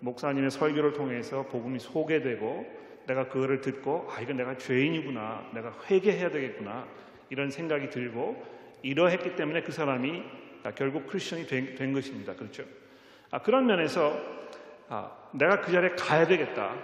목사님의 0.00 0.50
설교를 0.50 0.94
통해서 0.94 1.42
복음이 1.48 1.80
소개되고 1.80 2.78
내가 3.06 3.28
그거를 3.28 3.60
듣고 3.60 4.08
아 4.10 4.20
이건 4.20 4.36
내가 4.36 4.56
죄인이구나 4.56 5.50
내가 5.54 5.72
회개해야 5.90 6.30
되겠구나 6.30 6.86
이런 7.30 7.50
생각이 7.50 7.90
들고 7.90 8.42
이러했기 8.82 9.36
때문에 9.36 9.62
그 9.62 9.72
사람이 9.72 10.22
결국 10.74 11.06
크리스천이 11.06 11.46
된, 11.46 11.74
된 11.74 11.92
것입니다 11.92 12.34
그렇죠 12.34 12.64
아, 13.30 13.40
그런 13.40 13.66
면에서 13.66 14.18
아, 14.88 15.10
내가 15.32 15.60
그 15.60 15.70
자리에 15.72 15.90
가야 15.90 16.26
되겠다 16.26 16.74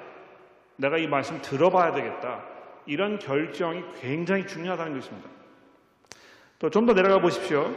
내가 0.77 0.99
이 0.99 1.07
말씀 1.07 1.41
들어봐야 1.41 1.93
되겠다 1.93 2.45
이런 2.87 3.19
결정이 3.19 3.83
굉장히 4.01 4.47
중요하다는 4.47 4.95
것입니다 5.01 5.29
또 6.59 6.71
좀 6.71 6.87
더 6.87 6.95
내려가 6.95 7.21
보십시오 7.21 7.75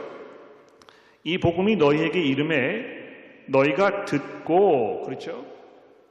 이 1.24 1.38
복음이 1.38 1.76
너희에게 1.76 2.20
이름에 2.20 3.44
너희가 3.46 4.04
듣고 4.04 5.02
그렇죠? 5.04 5.44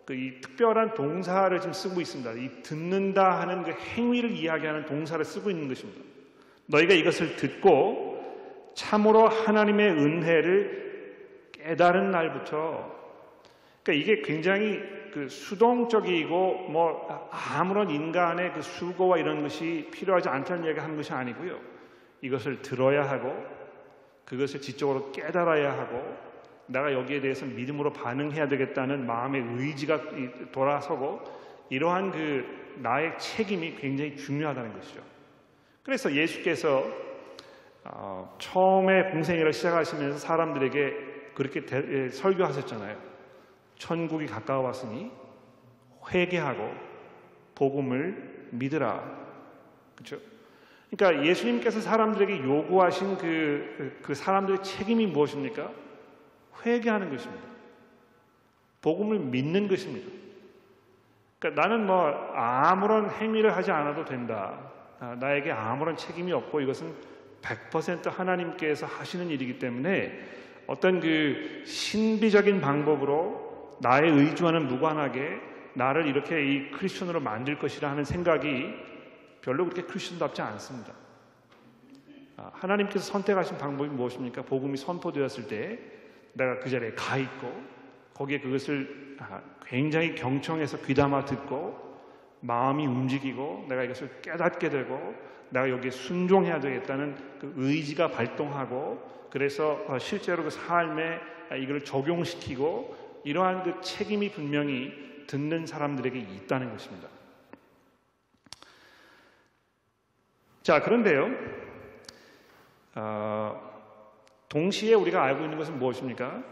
그 0.05 0.13
이 0.13 0.39
특별한 0.39 0.93
동사를 0.93 1.59
지금 1.59 1.73
쓰고 1.73 1.99
있습니다. 1.99 2.31
이 2.31 2.61
듣는다 2.63 3.41
하는 3.41 3.63
그 3.63 3.71
행위를 3.71 4.31
이야기하는 4.31 4.85
동사를 4.85 5.23
쓰고 5.25 5.49
있는 5.49 5.67
것입니다. 5.67 6.01
너희가 6.67 6.93
이것을 6.93 7.35
듣고 7.35 8.06
참으로 8.77 9.27
하나님의 9.27 9.89
은혜를 9.89 11.49
깨달은 11.51 12.11
날부터 12.11 12.95
그러니까 13.83 14.03
이게 14.03 14.21
굉장히 14.21 14.79
그 15.11 15.27
수동적이고 15.27 16.67
뭐 16.69 17.29
아무런 17.31 17.89
인간의 17.89 18.53
그 18.53 18.61
수고와 18.61 19.17
이런 19.17 19.41
것이 19.41 19.89
필요하지 19.91 20.29
않다는 20.29 20.65
얘기를 20.65 20.83
하는 20.83 20.95
것이 20.95 21.11
아니고요. 21.11 21.59
이것을 22.21 22.61
들어야 22.61 23.09
하고 23.09 23.35
그것을 24.25 24.61
지적으로 24.61 25.11
깨달아야 25.11 25.71
하고 25.75 26.15
내가 26.67 26.93
여기에 26.93 27.21
대해서 27.21 27.47
믿음으로 27.47 27.93
반응해야 27.93 28.47
되겠다는 28.47 29.07
마음의 29.07 29.43
의지가 29.55 30.01
돌아서고 30.51 31.23
이러한 31.71 32.11
그 32.11 32.45
나의 32.75 33.17
책임이 33.17 33.75
굉장히 33.77 34.15
중요하다는 34.15 34.73
것이죠. 34.73 35.01
그래서 35.81 36.11
예수께서 36.13 37.06
어, 37.93 38.35
처음에 38.39 39.11
공생애를 39.11 39.53
시작하시면서 39.53 40.17
사람들에게 40.17 41.31
그렇게 41.33 41.65
대, 41.65 41.83
예, 41.89 42.09
설교하셨잖아요. 42.09 42.97
천국이 43.75 44.25
가까워 44.25 44.65
왔으니 44.65 45.11
회개하고 46.11 46.73
복음을 47.55 48.47
믿으라. 48.51 49.03
그렇죠? 49.95 50.17
그러니까 50.89 51.25
예수님께서 51.25 51.81
사람들에게 51.81 52.43
요구하신 52.43 53.17
그, 53.17 53.99
그 54.01 54.15
사람들의 54.15 54.63
책임이 54.63 55.07
무엇입니까? 55.07 55.71
회개하는 56.65 57.09
것입니다. 57.09 57.43
복음을 58.81 59.19
믿는 59.19 59.67
것입니다. 59.67 60.09
그러니까 61.39 61.61
나는 61.61 61.85
뭐 61.85 62.07
아무런 62.33 63.09
행위를 63.09 63.55
하지 63.55 63.71
않아도 63.71 64.05
된다. 64.05 64.71
아, 64.99 65.15
나에게 65.19 65.51
아무런 65.51 65.95
책임이 65.95 66.31
없고 66.31 66.61
이것은 66.61 66.93
100% 67.41 68.11
하나님께서 68.11 68.85
하시는 68.85 69.29
일이기 69.29 69.59
때문에 69.59 70.19
어떤 70.67 70.99
그 70.99 71.63
신비적인 71.65 72.59
방법으로 72.61 73.77
나의 73.81 74.11
의지와는 74.11 74.67
무관하게 74.67 75.39
나를 75.73 76.07
이렇게 76.07 76.43
이 76.43 76.71
크리스천으로 76.71 77.19
만들 77.19 77.57
것이라 77.57 77.89
하는 77.89 78.03
생각이 78.03 78.73
별로 79.41 79.63
그렇게 79.65 79.83
크리스천답지 79.83 80.41
않습니다. 80.41 80.93
아, 82.35 82.51
하나님께서 82.53 82.99
선택하신 83.11 83.57
방법이 83.57 83.89
무엇입니까? 83.89 84.41
복음이 84.43 84.77
선포되었을 84.77 85.47
때 85.47 85.79
내가 86.33 86.59
그 86.59 86.69
자리에 86.69 86.91
가 86.91 87.17
있고 87.17 87.51
거기에 88.13 88.39
그것을 88.39 89.17
아, 89.19 89.41
굉장히 89.65 90.15
경청해서 90.15 90.81
귀담아 90.81 91.25
듣고 91.25 91.87
마음이 92.41 92.85
움직이고 92.85 93.65
내가 93.69 93.83
이것을 93.83 94.21
깨닫게 94.21 94.69
되고 94.69 95.15
내가 95.49 95.69
여기에 95.69 95.91
순종해야 95.91 96.59
되겠다는 96.59 97.15
그 97.39 97.53
의지가 97.57 98.09
발동하고 98.09 99.27
그래서 99.29 99.83
어, 99.87 99.99
실제로 99.99 100.43
그 100.43 100.49
삶에 100.49 101.19
이걸 101.61 101.83
적용시키고 101.83 103.21
이러한 103.23 103.63
그 103.63 103.81
책임이 103.81 104.31
분명히 104.31 105.25
듣는 105.27 105.65
사람들에게 105.65 106.17
있다는 106.17 106.71
것입니다. 106.71 107.09
자, 110.63 110.81
그런데요, 110.81 111.29
어, 112.95 113.67
동시에 114.49 114.93
우리가 114.95 115.23
알고 115.23 115.43
있는 115.43 115.57
것은 115.57 115.77
무엇입니까? 115.79 116.43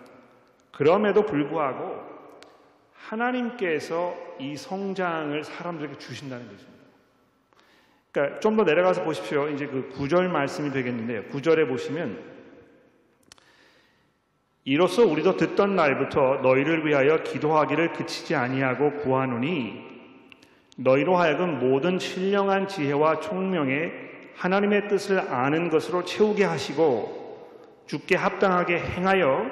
그럼에도 0.71 1.25
불구하고 1.25 2.01
하나님께서 2.93 4.15
이 4.39 4.55
성장을 4.55 5.43
사람들에게 5.43 5.97
주신다는 5.97 6.47
것입니다. 6.47 6.75
그러니까 8.15 8.39
좀 8.39 8.55
더 8.55 8.63
내려가서 8.63 9.03
보십시오. 9.03 9.50
이제 9.50 9.67
그 9.67 9.89
구절 9.89 10.29
말씀이 10.29 10.72
되겠는데요. 10.72 11.24
구절에 11.25 11.67
보시면 11.67 12.17
이로써 14.63 15.06
우리도 15.06 15.36
듣던 15.36 15.75
날부터 15.75 16.39
너희를 16.41 16.88
위하여 16.88 17.21
기도하기를 17.23 17.91
그치지 17.91 18.34
아니하고 18.34 18.93
구하노니 19.01 19.84
너희로 20.78 21.17
하여금 21.17 21.60
모든 21.60 21.99
신령한 21.99 22.69
지혜와 22.69 23.19
총명에 23.19 23.91
하나님의 24.38 24.88
뜻을 24.88 25.19
아는 25.19 25.69
것으로 25.69 26.06
채우게 26.06 26.45
하시고 26.45 27.84
죽게 27.88 28.15
합당하게 28.15 28.80
행하여 28.80 29.45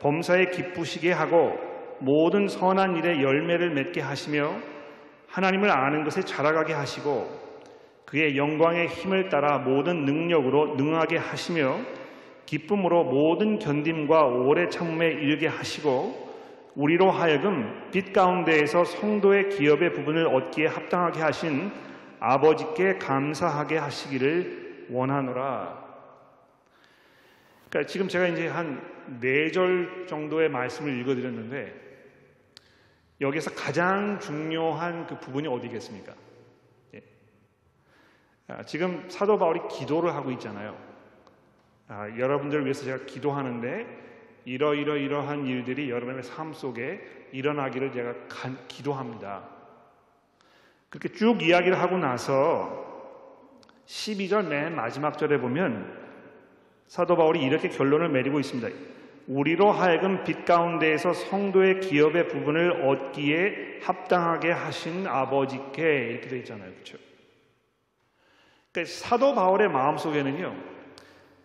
범사에 0.00 0.50
기쁘시게 0.50 1.10
하고 1.10 1.58
모든 1.98 2.46
선한 2.46 2.96
일에 2.96 3.20
열매를 3.20 3.70
맺게 3.70 4.00
하시며 4.00 4.54
하나님을 5.28 5.68
아는 5.70 6.04
것에 6.04 6.22
자라가게 6.22 6.72
하시고 6.72 7.43
그의 8.04 8.36
영광의 8.36 8.88
힘을 8.88 9.28
따라 9.28 9.58
모든 9.58 10.04
능력으로 10.04 10.76
능하게 10.76 11.16
하시며 11.16 11.80
기쁨으로 12.46 13.04
모든 13.04 13.58
견딤과 13.58 14.26
오래 14.26 14.68
참음에 14.68 15.08
이르게 15.08 15.46
하시고 15.46 16.22
우리로 16.74 17.10
하여금 17.10 17.88
빛 17.90 18.12
가운데에서 18.12 18.84
성도의 18.84 19.50
기업의 19.50 19.92
부분을 19.92 20.26
얻기에 20.26 20.66
합당하게 20.66 21.20
하신 21.20 21.70
아버지께 22.20 22.98
감사하게 22.98 23.78
하시기를 23.78 24.86
원하노라. 24.90 25.84
그러니까 27.70 27.90
지금 27.90 28.08
제가 28.08 28.28
이제 28.28 28.48
한 28.48 28.94
네 29.20 29.50
절 29.50 30.06
정도의 30.06 30.48
말씀을 30.48 30.98
읽어드렸는데 31.00 31.82
여기서 33.20 33.54
가장 33.54 34.18
중요한 34.18 35.06
그 35.06 35.18
부분이 35.18 35.46
어디겠습니까? 35.46 36.12
예. 38.50 38.52
아, 38.52 38.62
지금 38.62 39.08
사도 39.08 39.38
바울이 39.38 39.60
기도를 39.70 40.14
하고 40.14 40.30
있잖아요. 40.32 40.76
아, 41.88 42.08
여러분들을 42.08 42.64
위해서 42.64 42.84
제가 42.84 43.04
기도하는데 43.04 43.86
이러이러 44.44 44.96
이러한 44.96 45.46
일들이 45.46 45.90
여러분의 45.90 46.22
삶 46.22 46.52
속에 46.52 47.28
일어나기를 47.32 47.92
제가 47.92 48.14
간, 48.28 48.58
기도합니다. 48.68 49.48
그렇게 50.90 51.08
쭉 51.08 51.42
이야기를 51.42 51.78
하고 51.80 51.96
나서 51.98 52.84
12절 53.86 54.46
맨 54.46 54.76
마지막 54.76 55.18
절에 55.18 55.38
보면 55.38 56.04
사도 56.86 57.16
바울이 57.16 57.42
이렇게 57.42 57.68
결론을 57.68 58.12
내리고 58.12 58.38
있습니다. 58.38 58.68
우리로 59.26 59.72
하여금 59.72 60.22
빛 60.24 60.44
가운데에서 60.44 61.14
성도의 61.14 61.80
기업의 61.80 62.28
부분을 62.28 62.82
얻기에 62.82 63.80
합당하게 63.82 64.52
하신 64.52 65.06
아버지께 65.06 66.10
이렇게 66.10 66.28
되어 66.28 66.38
있잖아요. 66.40 66.70
그렇죠? 66.72 66.98
그러니까 68.74 68.92
사도 68.92 69.34
바울의 69.34 69.68
마음속에는요. 69.70 70.54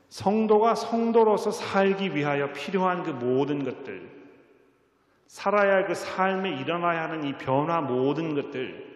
성도가 0.09 0.73
성도로서 0.73 1.51
살기 1.51 2.15
위하여 2.15 2.51
필요한 2.51 3.03
그 3.03 3.11
모든 3.11 3.63
것들 3.63 4.09
살아야 5.27 5.75
할 5.75 5.85
그 5.85 5.93
삶에 5.93 6.49
일어나야 6.59 7.03
하는 7.03 7.23
이 7.23 7.33
변화 7.37 7.81
모든 7.81 8.33
것들 8.33 8.89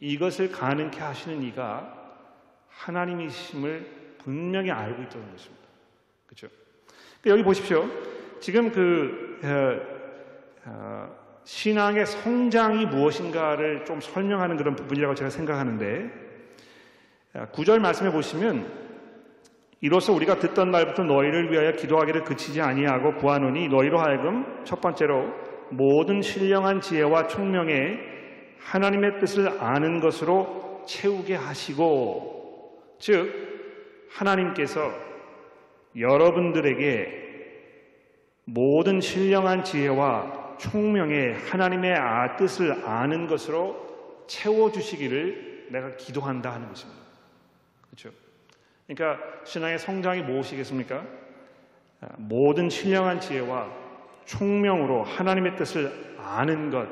이것을 0.00 0.50
가능케 0.50 0.98
하시는 0.98 1.42
이가 1.42 1.94
하나님이심을 2.70 4.16
분명히 4.24 4.70
알고 4.70 5.02
있다는 5.02 5.30
것입니다. 5.32 5.64
그렇죠? 6.26 6.48
여기 7.26 7.42
보십시오. 7.42 7.86
지금 8.40 8.72
그 8.72 9.38
어, 9.44 10.70
어, 10.70 11.16
신앙의 11.44 12.06
성장이 12.06 12.86
무엇인가를 12.86 13.84
좀 13.84 14.00
설명하는 14.00 14.56
그런 14.56 14.74
부분이라고 14.74 15.14
제가 15.14 15.28
생각하는데 15.28 16.10
어, 16.14 16.27
구절 17.46 17.80
말씀해 17.80 18.10
보시면 18.12 18.88
이로써 19.80 20.12
우리가 20.12 20.38
듣던 20.38 20.70
날부터 20.70 21.04
너희를 21.04 21.52
위하여 21.52 21.72
기도하기를 21.72 22.24
그치지 22.24 22.60
아니하고 22.60 23.14
구하노니 23.14 23.68
너희로 23.68 23.98
하여금 23.98 24.62
첫 24.64 24.80
번째로 24.80 25.32
모든 25.70 26.22
신령한 26.22 26.80
지혜와 26.80 27.28
총명에 27.28 27.98
하나님의 28.58 29.20
뜻을 29.20 29.62
아는 29.62 30.00
것으로 30.00 30.82
채우게 30.86 31.36
하시고 31.36 32.96
즉 32.98 34.08
하나님께서 34.10 34.90
여러분들에게 35.96 37.26
모든 38.46 39.00
신령한 39.00 39.62
지혜와 39.62 40.56
총명의 40.58 41.34
하나님의 41.34 41.94
아, 41.94 42.36
뜻을 42.36 42.84
아는 42.84 43.26
것으로 43.26 44.24
채워주시기를 44.26 45.68
내가 45.70 45.96
기도한다 45.96 46.52
하는 46.52 46.68
것입니다. 46.68 46.97
그렇죠? 47.98 48.16
그러니까 48.86 49.44
신앙의 49.44 49.78
성장이 49.80 50.22
무엇이겠습니까? 50.22 51.04
아, 52.00 52.08
모든 52.16 52.70
신령한 52.70 53.20
지혜와 53.20 53.68
총명으로 54.24 55.02
하나님의 55.02 55.56
뜻을 55.56 56.14
아는 56.18 56.70
것, 56.70 56.88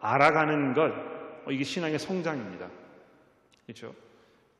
알아가는 0.00 0.74
것, 0.74 0.92
어, 1.44 1.50
이게 1.50 1.64
신앙의 1.64 1.98
성장입니다. 1.98 2.68
그렇죠? 3.66 3.94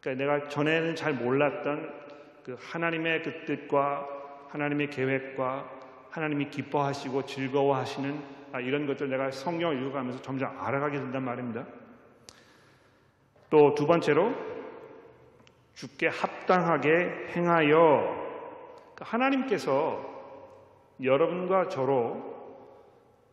그러니까 0.00 0.24
내가 0.24 0.48
전에는 0.48 0.96
잘 0.96 1.14
몰랐던 1.14 1.94
그 2.42 2.56
하나님의 2.58 3.22
그 3.22 3.44
뜻과 3.44 4.08
하나님의 4.48 4.90
계획과 4.90 5.70
하나님이 6.10 6.50
기뻐하시고 6.50 7.26
즐거워하시는 7.26 8.38
아, 8.52 8.60
이런 8.60 8.86
것들 8.86 9.08
내가 9.10 9.30
성경을 9.30 9.80
읽어가면서 9.80 10.22
점점 10.22 10.58
알아가게 10.58 10.98
된단 10.98 11.22
말입니다. 11.22 11.66
또 13.50 13.74
두 13.74 13.86
번째로 13.86 14.34
죽게 15.78 16.08
합당하게 16.08 17.28
행하여 17.36 18.26
하나님께서 18.98 20.04
여러분과 21.00 21.68
저로 21.68 22.36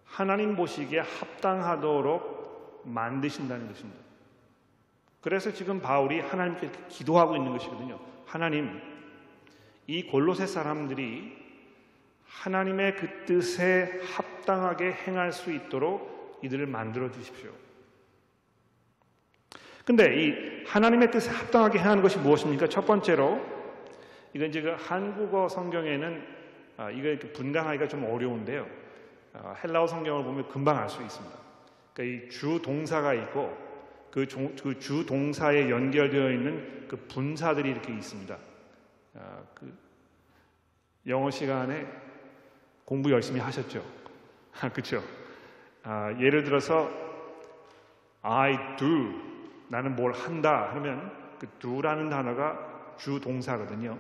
하나님 0.04 0.56
보시기에 0.56 1.00
합당하도록 1.00 2.84
만드신다는 2.86 3.68
것입니다. 3.68 4.00
그래서 5.22 5.52
지금 5.52 5.82
바울이 5.82 6.20
하나님께 6.20 6.70
기도하고 6.88 7.36
있는 7.36 7.52
것이거든요. 7.54 8.00
하나님, 8.28 8.80
이 9.88 10.06
골로새 10.06 10.46
사람들이 10.46 11.36
하나님의 12.28 12.96
그 12.96 13.26
뜻에 13.26 14.02
합당하게 14.14 14.92
행할 14.92 15.32
수 15.34 15.52
있도록 15.52 16.42
이들을 16.44 16.68
만들어 16.68 17.10
주십시오. 17.10 17.64
근데 19.86 20.15
이 20.26 20.63
하나님의 20.65 21.12
뜻에 21.12 21.30
합당하게 21.30 21.80
행하는 21.80 22.02
것이 22.02 22.17
무엇입니까? 22.17 22.67
첫 22.67 22.86
번째로 22.86 23.39
이건 24.34 24.50
이제 24.50 24.62
그 24.62 24.76
한국어 24.78 25.48
성경에는 25.48 26.36
아, 26.78 26.89
이거 26.89 27.15
분간하기가 27.34 27.88
좀 27.88 28.04
어려운데요. 28.04 28.67
아, 29.34 29.56
헬라어 29.63 29.88
성경을 29.88 30.24
보면 30.24 30.50
금방 30.50 30.78
알 30.78 30.89
수 30.89 31.02
있습니다. 31.02 31.38
그러니까 31.93 32.26
이 32.26 32.30
주 32.30 32.60
동사가 32.62 33.13
있고 33.13 33.56
그주 34.12 35.06
동사에 35.06 35.69
연결되어 35.69 36.32
있는 36.32 36.86
그 36.88 36.98
분사들이 37.08 37.69
이렇게 37.69 37.93
있습니다. 37.93 38.36
아, 39.15 39.43
그 39.54 39.71
영어 41.08 41.30
시간에 41.30 41.86
공부 42.86 43.12
열심히 43.12 43.39
하셨죠? 43.39 43.84
그렇죠? 44.74 45.04
예를 46.19 46.43
들어서 46.43 46.89
I 48.21 48.58
do 48.78 49.35
나는 49.67 49.95
뭘 49.95 50.12
한다 50.13 50.69
하면 50.73 51.12
그 51.39 51.47
do라는 51.60 52.10
단어가 52.10 52.95
주 52.97 53.19
동사거든요. 53.19 53.97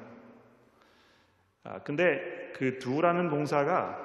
아, 1.63 1.79
근데 1.79 2.51
그 2.55 2.79
do라는 2.79 3.29
동사가 3.29 3.99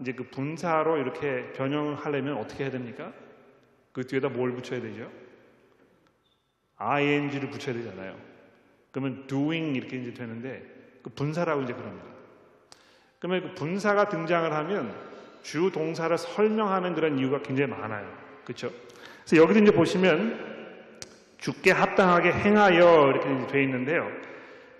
이제 0.00 0.12
그 0.12 0.24
분사로 0.24 0.98
이렇게 0.98 1.52
변형을 1.52 1.94
하려면 1.94 2.36
어떻게 2.38 2.64
해야 2.64 2.70
됩니까? 2.70 3.12
그 3.92 4.06
뒤에다 4.06 4.28
뭘 4.28 4.52
붙여야 4.52 4.80
되죠? 4.80 5.10
ing를 6.76 7.48
붙여야 7.50 7.74
되잖아요. 7.76 8.16
그러면 8.90 9.26
doing 9.26 9.76
이렇게 9.76 9.96
이제 9.96 10.12
되는데 10.12 10.64
그 11.02 11.10
분사라고 11.10 11.62
이제 11.62 11.72
그럽니다. 11.72 12.04
그러면 13.18 13.42
그 13.42 13.54
분사가 13.54 14.08
등장을 14.08 14.52
하면 14.52 14.94
주 15.42 15.70
동사를 15.72 16.16
설명하는 16.18 16.94
그런 16.94 17.18
이유가 17.18 17.40
굉장히 17.40 17.70
많아요. 17.70 18.06
그렇죠? 18.44 18.70
그래서 19.24 19.42
여기도 19.42 19.60
이제 19.60 19.70
보시면 19.70 20.55
죽게 21.38 21.70
합당하게 21.70 22.32
행하여 22.32 23.10
이렇게 23.10 23.46
되어 23.46 23.62
있는데요. 23.62 24.08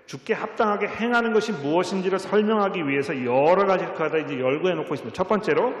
죽게 0.05 0.33
합당하게 0.33 0.87
행하는 0.87 1.33
것이 1.33 1.51
무엇인지를 1.51 2.17
설명하기 2.17 2.87
위해서 2.87 3.13
여러 3.25 3.65
가지를 3.65 3.93
다 3.93 4.17
이제 4.17 4.39
열거해 4.39 4.73
놓고 4.75 4.93
있습니다. 4.93 5.13
첫 5.15 5.27
번째로 5.27 5.73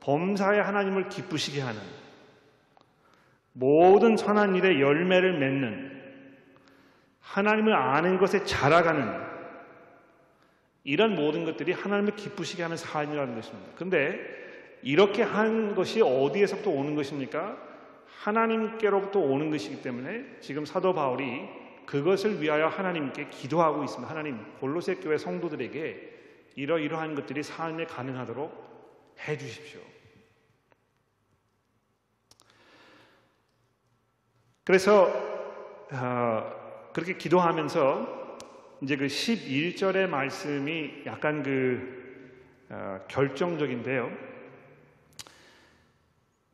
범사에 0.00 0.60
하나님을 0.60 1.08
기쁘시게 1.10 1.60
하는 1.60 1.80
모든 3.52 4.16
선한 4.16 4.54
일의 4.56 4.80
열매를 4.80 5.38
맺는 5.38 5.98
하나님을 7.20 7.74
아는 7.74 8.18
것에 8.18 8.44
자라가는 8.44 9.28
이런 10.84 11.14
모든 11.14 11.44
것들이 11.44 11.72
하나님을 11.72 12.16
기쁘시게 12.16 12.62
하는 12.62 12.78
삶이라는 12.78 13.34
것입니다. 13.34 13.70
근데 13.76 14.18
이렇게 14.82 15.22
한 15.22 15.74
것이 15.74 16.00
어디에서부터 16.00 16.70
오는 16.70 16.94
것입니까? 16.94 17.67
하나님께로부터 18.18 19.20
오는 19.20 19.50
것이기 19.50 19.82
때문에 19.82 20.38
지금 20.40 20.64
사도 20.64 20.94
바울이 20.94 21.48
그것을 21.86 22.42
위하여 22.42 22.66
하나님께 22.66 23.30
기도하고 23.30 23.84
있습니다. 23.84 24.10
하나님 24.10 24.44
골로새 24.60 24.96
교회 24.96 25.16
성도들에게 25.16 26.16
이러이러한 26.56 27.14
것들이 27.14 27.42
삶에 27.42 27.86
가능하도록 27.86 29.14
해 29.26 29.38
주십시오. 29.38 29.80
그래서 34.64 35.06
어, 35.92 36.90
그렇게 36.92 37.16
기도하면서 37.16 38.36
이제 38.82 38.96
그 38.96 39.06
11절의 39.06 40.08
말씀이 40.08 41.04
약간 41.06 41.42
그 41.42 42.66
어, 42.68 43.00
결정적인데요. 43.08 44.10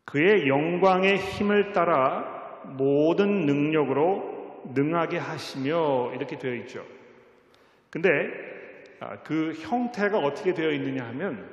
그의 0.05 0.49
영광의 0.49 1.17
힘을 1.19 1.73
따라 1.73 2.61
모든 2.65 3.47
능력으로 3.47 4.63
능하게 4.75 5.19
하시며 5.19 6.13
이렇게 6.15 6.39
되어 6.39 6.55
있죠. 6.55 6.85
근데 7.91 8.11
아, 9.01 9.17
그 9.23 9.53
형태가 9.53 10.19
어떻게 10.19 10.55
되어 10.55 10.71
있느냐 10.73 11.05
하면 11.09 11.47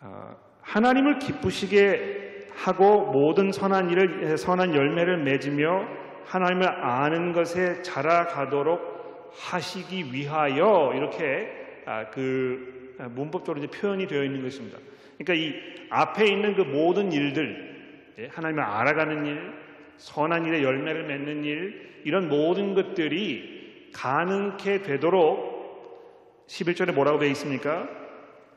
아, 0.00 0.36
하나님을 0.62 1.18
기쁘시게 1.18 2.48
하고 2.54 3.06
모든 3.06 3.52
선한 3.52 3.90
일을 3.90 4.38
선한 4.38 4.74
열매를 4.74 5.22
맺으며 5.24 5.86
하나님을 6.26 6.68
아는 6.68 7.32
것에 7.32 7.82
자라가도록 7.82 9.32
하시기 9.34 10.12
위하여 10.12 10.92
이렇게 10.94 11.82
아, 11.86 12.10
그 12.10 12.76
아, 12.76 12.79
문법적으로 13.08 13.66
표현이 13.68 14.06
되어 14.06 14.24
있는 14.24 14.42
것입니다. 14.42 14.78
그러니까 15.18 15.34
이 15.34 15.54
앞에 15.90 16.26
있는 16.26 16.54
그 16.54 16.62
모든 16.62 17.12
일들, 17.12 18.14
예, 18.18 18.26
하나님을 18.26 18.62
알아가는 18.62 19.26
일, 19.26 19.52
선한 19.96 20.46
일의 20.46 20.62
열매를 20.62 21.04
맺는 21.04 21.44
일, 21.44 22.00
이런 22.04 22.28
모든 22.28 22.74
것들이 22.74 23.90
가능케 23.92 24.82
되도록 24.82 26.46
11절에 26.46 26.92
뭐라고 26.92 27.18
되어 27.18 27.28
있습니까? 27.30 27.88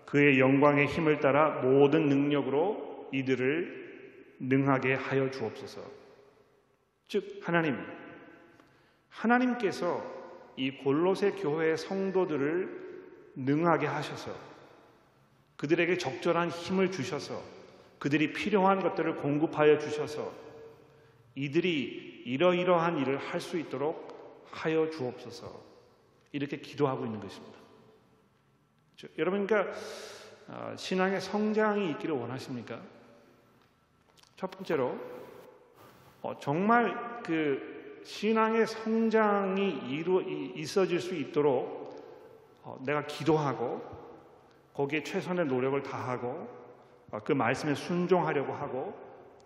그의 0.06 0.40
영광의 0.40 0.88
힘을 0.88 1.20
따라 1.20 1.62
모든 1.62 2.08
능력으로 2.08 3.10
이들을 3.12 3.84
능하게 4.40 4.94
하여 4.94 5.30
주옵소서. 5.32 5.82
즉 7.08 7.40
하나님 7.44 7.78
하나님께서 9.10 10.04
이 10.56 10.72
골로새 10.72 11.32
교회의 11.32 11.78
성도들을 11.78 12.83
능하게 13.36 13.88
하셔서 13.88 14.36
그들에게 15.58 15.98
적절한 15.98 16.50
힘을 16.50 16.92
주셔서 16.92 17.42
그들이 18.00 18.34
필요한 18.34 18.82
것들을 18.82 19.16
공급하여 19.18 19.80
주셔서 19.80 20.32
이들이 21.36 22.24
이러이러한 22.26 23.00
일을 23.00 23.18
할 23.18 23.40
수 23.42 23.58
있도록 23.58 24.46
하여 24.52 24.90
주옵소서 24.90 25.62
이렇게 26.32 26.58
기도하고 26.60 27.06
있는 27.06 27.20
것입니다. 27.20 27.58
여러분 29.18 29.46
그러니까 29.48 29.74
어, 30.48 30.76
신앙의 30.78 31.20
성장이 31.22 31.90
있기를 31.92 32.16
원하십니까? 32.16 32.82
첫 34.36 34.52
번째로 34.52 34.98
어, 36.22 36.38
정말 36.40 37.22
그 37.24 38.02
신앙의 38.06 38.68
성장이 38.68 39.90
이루 39.90 40.22
있어질 40.56 41.00
수 41.00 41.16
있도록 41.16 41.83
어, 41.83 41.83
내가 42.82 43.06
기도하고 43.06 43.82
거기에 44.74 45.04
최선의 45.04 45.46
노력을 45.46 45.82
다하고 45.84 46.64
어, 47.12 47.20
그 47.24 47.32
말씀에 47.32 47.76
순종하려고 47.76 48.54
하고 48.54 48.98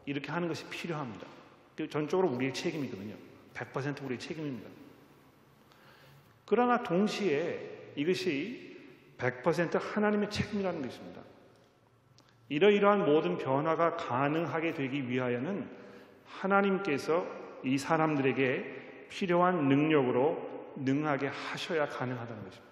이렇게 0.06 0.32
하는 0.32 0.48
것이 0.48 0.66
필요합니다. 0.70 1.28
그 1.76 1.90
전적으로 1.90 2.30
우리의 2.30 2.54
책임이거든요. 2.54 3.16
100% 3.54 4.04
우리의 4.04 4.20
책임입니다. 4.20 4.70
그러나 6.46 6.82
동시에 6.82 7.92
이것이 7.96 8.78
100% 9.18 9.80
하나님의 9.82 10.30
책임이라는 10.30 10.82
것입니다. 10.82 11.22
이러이러한 12.50 13.06
모든 13.06 13.38
변화가 13.38 13.98
가능하게 13.98 14.74
되기 14.74 15.10
위하여는 15.10 15.70
하나님께서 16.26 17.28
이 17.64 17.78
사람들에게 17.78 19.08
필요한 19.10 19.68
능력으로 19.68 20.74
능하게 20.78 21.28
하셔야 21.28 21.88
가능하다는 21.88 22.44
것입니다. 22.46 22.68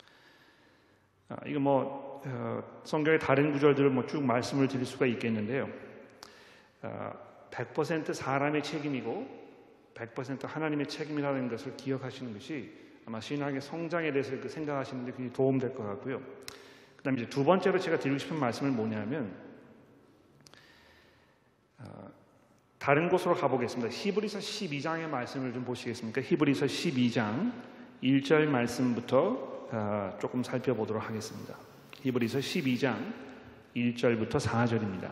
아, 0.00 1.19
이거 1.46 1.60
뭐 1.60 2.22
어, 2.24 2.62
성경의 2.84 3.18
다른 3.18 3.52
구절들을 3.52 3.90
뭐 3.90 4.06
쭉 4.06 4.22
말씀을 4.22 4.68
드릴 4.68 4.84
수가 4.84 5.06
있겠는데요. 5.06 5.68
아, 6.82 7.12
100% 7.50 8.14
사람의 8.14 8.62
책임이고 8.62 9.40
100% 9.94 10.46
하나님의 10.46 10.86
책임이라는 10.86 11.48
것을 11.48 11.76
기억하시는 11.76 12.32
것이 12.32 12.72
아마 13.06 13.20
신앙의 13.20 13.60
성장에 13.60 14.12
대해서 14.12 14.38
그 14.40 14.48
생각하시는데 14.48 15.12
굉장히 15.12 15.32
도움될 15.32 15.74
것 15.74 15.84
같고요. 15.84 16.20
그 16.96 17.02
다음에 17.02 17.20
이제 17.22 17.30
두 17.30 17.44
번째로 17.44 17.78
제가 17.78 17.98
드리고 17.98 18.18
싶은 18.18 18.38
말씀은 18.38 18.76
뭐냐면 18.76 19.34
어, 21.78 22.10
다른 22.78 23.08
곳으로 23.08 23.34
가보겠습니다. 23.34 23.90
히브리서 23.90 24.38
12장의 24.38 25.08
말씀을 25.08 25.52
좀 25.52 25.64
보시겠습니까? 25.64 26.20
히브리서 26.20 26.66
12장 26.66 27.52
1절 28.02 28.46
말씀부터 28.46 29.18
어, 29.18 29.59
조금 30.20 30.42
살펴보도록 30.42 31.08
하겠습니다. 31.08 31.54
히브리서 32.02 32.38
12장 32.38 32.96
1절부터 33.76 34.40
4절입니다. 34.40 35.10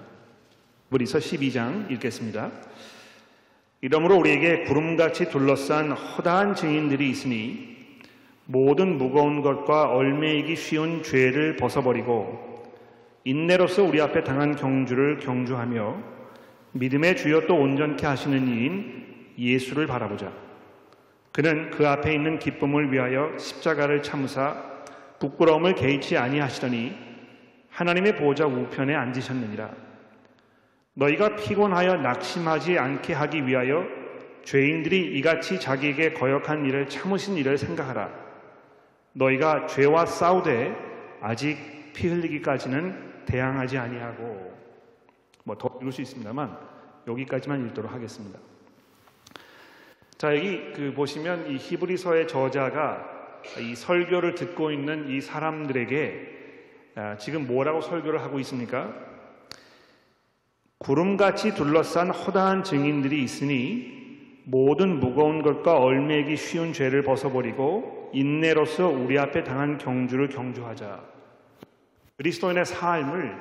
히브리서 0.90 1.18
12장 1.18 1.90
읽겠습니다. 1.92 2.51
이러므로 3.81 4.16
우리에게 4.16 4.64
구름같이 4.64 5.29
둘러싼 5.29 5.92
허다한 5.92 6.55
증인들이 6.55 7.09
있으니 7.11 7.77
모든 8.47 8.97
무거운 8.99 9.42
것과 9.42 9.90
얼매이기 9.90 10.57
쉬운 10.57 11.03
죄를 11.03 11.57
벗어버리고 11.57 12.64
인내로서 13.25 13.85
우리 13.85 14.01
앞에 14.01 14.25
당한 14.25 14.57
경주를 14.57 15.18
경주하며 15.18 15.97
믿음의 16.73 17.16
주여 17.16 17.47
또 17.47 17.57
온전케 17.57 18.07
하시는 18.07 18.49
이인 18.49 19.35
예수를 19.38 19.87
바라보자. 19.87 20.48
그는 21.38 21.70
그 21.70 21.87
앞에 21.87 22.12
있는 22.12 22.40
기쁨을 22.40 22.90
위하여 22.90 23.38
십자가를 23.38 24.03
참으사 24.03 24.61
부끄러움을 25.20 25.77
개의치 25.77 26.16
아니하시더니 26.16 26.98
하나님의 27.70 28.16
보좌 28.16 28.44
우편에 28.44 28.92
앉으셨느니라. 28.92 29.70
너희가 30.94 31.37
피곤하여 31.37 31.98
낙심하지 31.98 32.77
않게 32.77 33.12
하기 33.12 33.46
위하여 33.46 33.85
죄인들이 34.42 35.16
이같이 35.16 35.61
자기에게 35.61 36.14
거역한 36.14 36.66
일을 36.66 36.88
참으신 36.88 37.37
일을 37.37 37.57
생각하라. 37.57 38.11
너희가 39.12 39.68
죄와 39.68 40.07
싸우되 40.07 40.74
아직 41.20 41.92
피 41.92 42.09
흘리기까지는 42.09 43.27
대항하지 43.27 43.79
아니하고 43.79 44.59
뭐 45.44 45.55
더 45.55 45.79
읽을 45.81 45.92
수 45.92 46.03
있습니다만 46.03 46.59
여기까지만 47.07 47.64
읽도록 47.68 47.92
하겠습니다. 47.92 48.40
자 50.18 50.35
여기 50.35 50.72
그 50.72 50.92
보시면 50.94 51.48
이 51.48 51.57
히브리서의 51.57 52.26
저자가 52.26 53.40
이 53.61 53.76
설교를 53.76 54.35
듣고 54.35 54.72
있는 54.72 55.09
이 55.09 55.20
사람들에게 55.20 56.38
아, 56.96 57.16
지금 57.16 57.46
뭐라고 57.46 57.81
설교를 57.81 58.20
하고 58.20 58.40
있습니까? 58.40 58.92
구름같이 60.78 61.54
둘러싼 61.54 62.11
허다한 62.11 62.64
증인들이 62.64 63.22
있으니 63.22 64.42
모든 64.44 64.98
무거운 64.98 65.42
것과 65.42 65.78
얼매기 65.78 66.37
쉬운 66.37 66.72
죄를 66.72 67.02
벗어버리고 67.02 68.11
인내로서 68.12 68.88
우리 68.88 69.20
앞에 69.20 69.44
당한 69.44 69.78
경주를 69.78 70.28
경주하자. 70.28 71.00
그리스도인의 72.16 72.64
삶을 72.64 73.37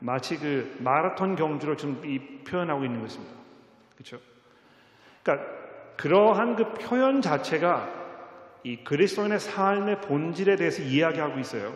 마치 0.00 0.36
그 0.38 0.76
마라톤 0.80 1.36
경주로 1.36 1.76
좀 1.76 2.02
표현하고 2.44 2.84
있는 2.84 3.00
것입니다. 3.00 3.32
그렇죠? 3.94 4.18
그러니까 5.22 5.59
그러한 6.00 6.56
그 6.56 6.72
표현 6.74 7.20
자체가 7.20 8.00
이 8.62 8.84
그리스도인의 8.84 9.40
삶의 9.40 10.00
본질에 10.02 10.56
대해서 10.56 10.82
이야기하고 10.82 11.38
있어요. 11.38 11.74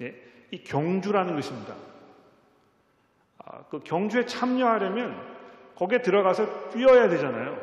예? 0.00 0.14
이 0.50 0.62
경주라는 0.62 1.34
것입니다. 1.34 1.74
아, 3.38 3.64
그 3.70 3.80
경주에 3.80 4.26
참여하려면 4.26 5.16
거기에 5.74 6.02
들어가서 6.02 6.70
뛰어야 6.70 7.08
되잖아요. 7.08 7.58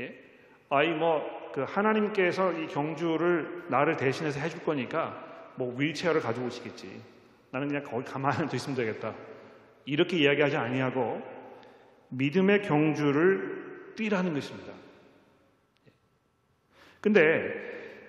예? 0.00 0.14
아이 0.70 0.88
뭐 0.90 1.44
그 1.54 1.62
하나님께서 1.62 2.52
이 2.54 2.66
경주를 2.66 3.66
나를 3.68 3.96
대신해서 3.96 4.40
해줄 4.40 4.64
거니까 4.64 5.52
뭐 5.54 5.72
윌체어를 5.78 6.20
가지고 6.20 6.48
오시겠지. 6.48 7.00
나는 7.52 7.68
그냥 7.68 7.84
거기 7.84 8.04
가만히 8.04 8.48
있으면 8.52 8.76
되겠다. 8.76 9.14
이렇게 9.84 10.16
이야기하지 10.16 10.56
아니하고 10.56 11.22
믿음의 12.08 12.62
경주를 12.62 13.92
뛰라는 13.94 14.34
것입니다. 14.34 14.72
근데 17.04 17.52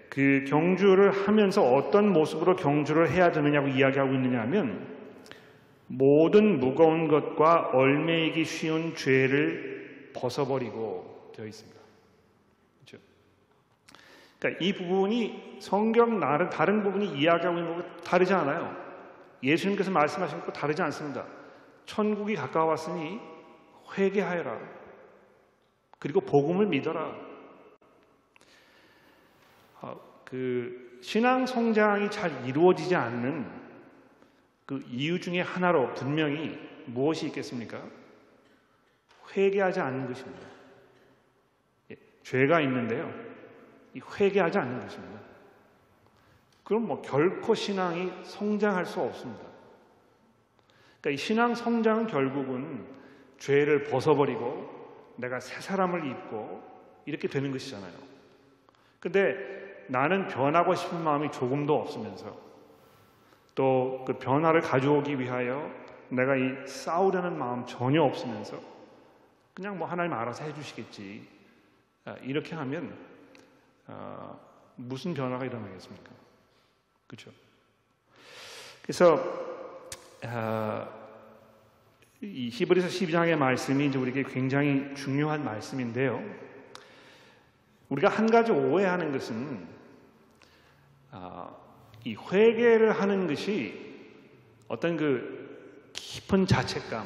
그 0.10 0.46
경주를 0.48 1.12
하면서 1.12 1.62
어떤 1.62 2.14
모습으로 2.14 2.56
경주를 2.56 3.12
해야 3.12 3.30
되느냐고 3.30 3.68
이야기하고 3.68 4.14
있느냐 4.14 4.40
하면 4.44 4.88
모든 5.88 6.62
무거운 6.62 7.10
것과 7.10 7.72
얼매이기 7.74 8.46
쉬운 8.46 8.96
죄를 8.96 10.12
벗어버리고 10.16 11.34
되어 11.36 11.46
있습니다. 11.46 11.78
그렇죠? 12.86 13.04
그러니까 14.40 14.64
이 14.66 14.72
부분이 14.72 15.58
성경 15.60 16.18
나른 16.22 16.50
다른 16.50 16.82
부분이 16.82 17.20
이야기하고 17.20 17.58
있는 17.58 17.76
것과 17.76 17.98
다르지 17.98 18.34
않아요. 18.34 18.74
예수님께서 19.44 19.92
말씀하신 19.92 20.40
것과 20.40 20.54
다르지 20.54 20.82
않습니다. 20.84 21.26
천국이 21.86 22.36
가까웠으니 22.36 23.20
회개하여라. 23.98 24.58
그리고 26.00 26.22
복음을 26.22 26.68
믿어라. 26.68 27.36
어, 29.82 30.00
그 30.26 31.00
신앙 31.02 31.46
성장이 31.46 32.10
잘 32.10 32.46
이루어지지 32.46 32.96
않는 32.96 33.46
그 34.66 34.84
이유 34.90 35.20
중에 35.20 35.42
하나로 35.42 35.94
분명히 35.94 36.60
무엇이 36.86 37.28
있겠습니까? 37.28 37.82
회개하지 39.36 39.80
않는 39.80 40.08
것입니다. 40.08 40.48
예, 41.92 41.96
죄가 42.24 42.62
있는데요. 42.62 43.14
회개하지 43.96 44.58
않는 44.58 44.80
것입니다. 44.82 45.20
그럼 46.64 46.88
뭐 46.88 47.02
결코 47.02 47.54
신앙이 47.54 48.12
성장할 48.24 48.86
수 48.86 49.00
없습니다. 49.00 49.46
그러니까 51.00 51.12
이 51.12 51.18
신앙 51.18 51.54
성장은 51.54 52.08
결국은 52.08 52.88
죄를 53.38 53.84
벗어버리고 53.84 55.14
내가 55.18 55.40
새 55.40 55.62
사람을 55.62 56.08
입고 56.10 56.64
이렇게 57.06 57.28
되는 57.28 57.52
것이잖아요. 57.52 57.94
근데 59.00 59.65
나는 59.88 60.28
변하고 60.28 60.76
싶은 60.76 61.04
마음이 61.04 61.32
조금도 61.32 61.80
없으면서 61.80 62.46
또 63.56 63.96
그 64.06 64.20
변화를 64.20 64.62
가져오기 64.62 65.20
위하여 65.20 65.70
내가 66.10 66.36
이 66.36 66.68
싸우려는 66.68 67.38
마음 67.38 67.66
전혀 67.66 68.02
없으면서 68.04 68.62
그냥 69.54 69.78
뭐 69.78 69.88
하나님 69.88 70.14
알아서 70.14 70.44
해주시겠지 70.44 71.28
아, 72.06 72.16
이렇게 72.22 72.56
하면 72.56 72.96
어, 73.88 74.40
무슨 74.76 75.14
변화가 75.14 75.46
일어나겠습니까? 75.46 76.12
그렇죠? 77.08 77.32
그래서 78.84 79.16
어, 80.24 81.06
이 82.22 82.50
히브리서 82.50 82.88
12장의 82.88 83.36
말씀이 83.38 83.88
이제 83.88 83.98
우리에게 83.98 84.24
굉장히 84.24 84.94
중요한 84.96 85.44
말씀인데요. 85.44 86.22
우리가 87.90 88.10
한 88.10 88.30
가지 88.30 88.52
오해하는 88.52 89.12
것은 89.12 89.68
어, 89.68 89.75
이 92.04 92.16
회개를 92.16 93.00
하는 93.00 93.28
것이 93.28 93.74
어떤 94.68 94.96
그 94.96 95.90
깊은 95.94 96.46
자책감, 96.46 97.04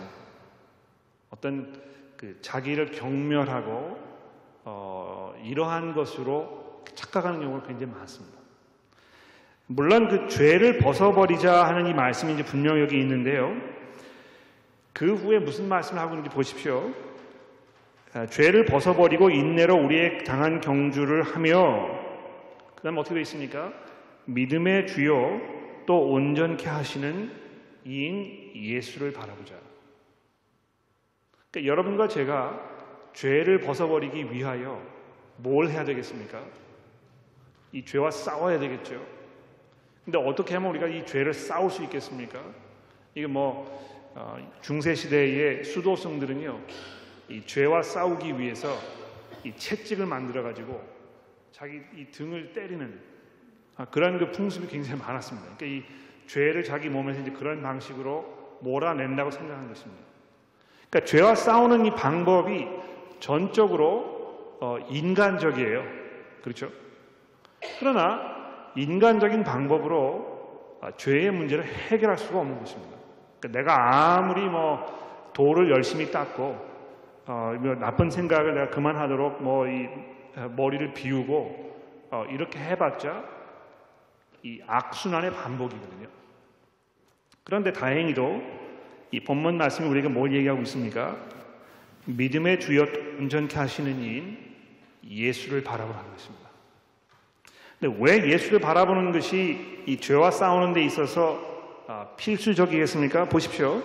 어떤 1.29 1.81
그 2.17 2.37
자기를 2.41 2.91
경멸하고 2.91 3.97
어, 4.65 5.33
이러한 5.43 5.93
것으로 5.93 6.83
착각하는 6.93 7.39
경우가 7.39 7.65
굉장히 7.65 7.93
많습니다. 7.93 8.37
물론 9.67 10.07
그 10.09 10.27
죄를 10.27 10.79
벗어버리자 10.79 11.65
하는 11.65 11.87
이 11.87 11.93
말씀이 11.93 12.33
이제 12.33 12.43
분명히 12.43 12.81
여기 12.81 12.99
있는데요. 12.99 13.55
그 14.91 15.13
후에 15.13 15.39
무슨 15.39 15.69
말씀을 15.69 16.01
하고 16.01 16.15
있는지 16.15 16.29
보십시오. 16.35 16.91
아, 18.13 18.25
죄를 18.25 18.65
벗어버리고 18.65 19.29
인내로 19.29 19.75
우리의 19.75 20.23
당한 20.23 20.59
경주를 20.59 21.21
하며 21.23 21.87
그 22.75 22.81
다음 22.81 22.97
어떻게 22.97 23.13
되어 23.13 23.21
있습니까? 23.21 23.71
믿음의 24.33 24.87
주요 24.87 25.41
또 25.85 26.11
온전케 26.11 26.67
하시는 26.67 27.31
이인 27.85 28.51
예수를 28.55 29.11
바라보자. 29.11 29.55
그러니까 31.49 31.71
여러분과 31.71 32.07
제가 32.07 33.09
죄를 33.13 33.59
벗어버리기 33.61 34.31
위하여 34.31 34.81
뭘 35.37 35.69
해야 35.69 35.83
되겠습니까? 35.83 36.43
이 37.71 37.83
죄와 37.83 38.11
싸워야 38.11 38.59
되겠죠. 38.59 39.03
근데 40.05 40.17
어떻게 40.17 40.53
하면 40.55 40.69
우리가 40.71 40.87
이 40.87 41.05
죄를 41.05 41.33
싸울 41.33 41.71
수 41.71 41.83
있겠습니까? 41.83 42.43
이게 43.15 43.25
뭐 43.25 43.79
어, 44.15 44.37
중세 44.61 44.95
시대의 44.95 45.63
수도승들은요, 45.63 46.59
이 47.29 47.45
죄와 47.45 47.83
싸우기 47.83 48.39
위해서 48.39 48.75
이 49.43 49.55
채찍을 49.55 50.05
만들어 50.05 50.43
가지고 50.43 50.83
자기 51.51 51.81
이 51.95 52.05
등을 52.11 52.53
때리는 52.53 53.18
아, 53.79 53.85
그런 53.85 54.19
그 54.19 54.29
풍습이 54.31 54.67
굉장히 54.67 54.99
많았습니다. 55.01 55.55
그러니까 55.55 55.65
이 55.65 55.83
죄를 56.27 56.63
자기 56.63 56.89
몸에서 56.89 57.21
이제 57.21 57.31
그런 57.31 57.61
방식으로 57.61 58.57
몰아낸다고 58.59 59.31
생각하는 59.31 59.69
것입니다. 59.69 60.03
그러니까 60.89 61.09
죄와 61.09 61.33
싸우는 61.33 61.85
이 61.85 61.91
방법이 61.91 62.67
전적으로 63.21 64.57
어, 64.59 64.77
인간적이에요. 64.89 65.83
그렇죠? 66.43 66.69
그러나 67.79 68.19
인간적인 68.75 69.45
방법으로 69.45 70.77
아, 70.81 70.91
죄의 70.97 71.31
문제를 71.31 71.63
해결할 71.63 72.17
수가 72.17 72.39
없는 72.39 72.59
것입니다. 72.59 72.97
그러니까 73.39 73.59
내가 73.59 74.17
아무리 74.17 74.41
뭐 74.41 75.31
돌을 75.33 75.71
열심히 75.71 76.11
닦고 76.11 76.69
어, 77.27 77.55
뭐 77.57 77.75
나쁜 77.75 78.09
생각을 78.09 78.55
내가 78.55 78.69
그만하도록 78.71 79.41
뭐 79.41 79.67
이 79.67 79.87
머리를 80.55 80.93
비우고 80.93 82.07
어, 82.11 82.25
이렇게 82.29 82.59
해봤자 82.59 83.38
이 84.43 84.61
악순환의 84.67 85.33
반복이거든요. 85.33 86.07
그런데 87.43 87.73
다행히도 87.73 88.41
이 89.11 89.19
본문 89.21 89.57
말씀이 89.57 89.87
우리에게 89.87 90.07
뭘 90.07 90.33
얘기하고 90.33 90.61
있습니까? 90.61 91.17
믿음의 92.05 92.59
주여 92.59 92.85
온전케 93.19 93.57
하시는 93.57 93.99
이인 94.01 94.37
예수를 95.07 95.63
바라보는 95.63 96.11
것입니다. 96.11 96.49
근데 97.79 97.97
왜 97.99 98.31
예수를 98.31 98.59
바라보는 98.59 99.11
것이 99.11 99.83
이 99.85 99.97
죄와 99.97 100.31
싸우는 100.31 100.73
데 100.73 100.83
있어서 100.83 101.47
아, 101.87 102.07
필수적이겠습니까? 102.17 103.25
보십시오. 103.29 103.81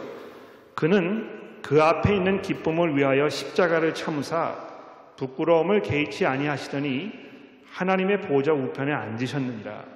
그는 0.75 1.61
그 1.63 1.83
앞에 1.83 2.15
있는 2.15 2.43
기쁨을 2.43 2.97
위하여 2.97 3.31
십자가를 3.31 3.95
참으사 3.95 4.57
부끄러움을 5.17 5.81
개의치 5.81 6.27
아니하시더니 6.27 7.13
하나님의 7.71 8.21
보좌 8.23 8.53
우편에 8.53 8.93
앉으셨느니라. 8.93 9.94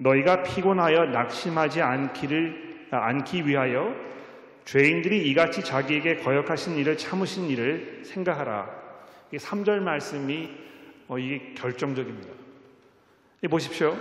너희가 0.00 0.42
피곤하여 0.42 1.06
낙심하지 1.06 1.82
않기를 1.82 2.88
아, 2.90 2.96
않기 3.06 3.46
위하여 3.46 3.94
죄인들이 4.64 5.28
이같이 5.30 5.62
자기에게 5.62 6.16
거역하신 6.16 6.76
일을 6.76 6.96
참으신 6.96 7.48
일을 7.48 8.02
생각하라. 8.04 8.68
이 9.32 9.36
3절 9.36 9.80
말씀이 9.80 10.50
어, 11.08 11.18
이게 11.18 11.54
결정적입니다. 11.54 12.32
이 13.42 13.48
보십시오. 13.48 13.96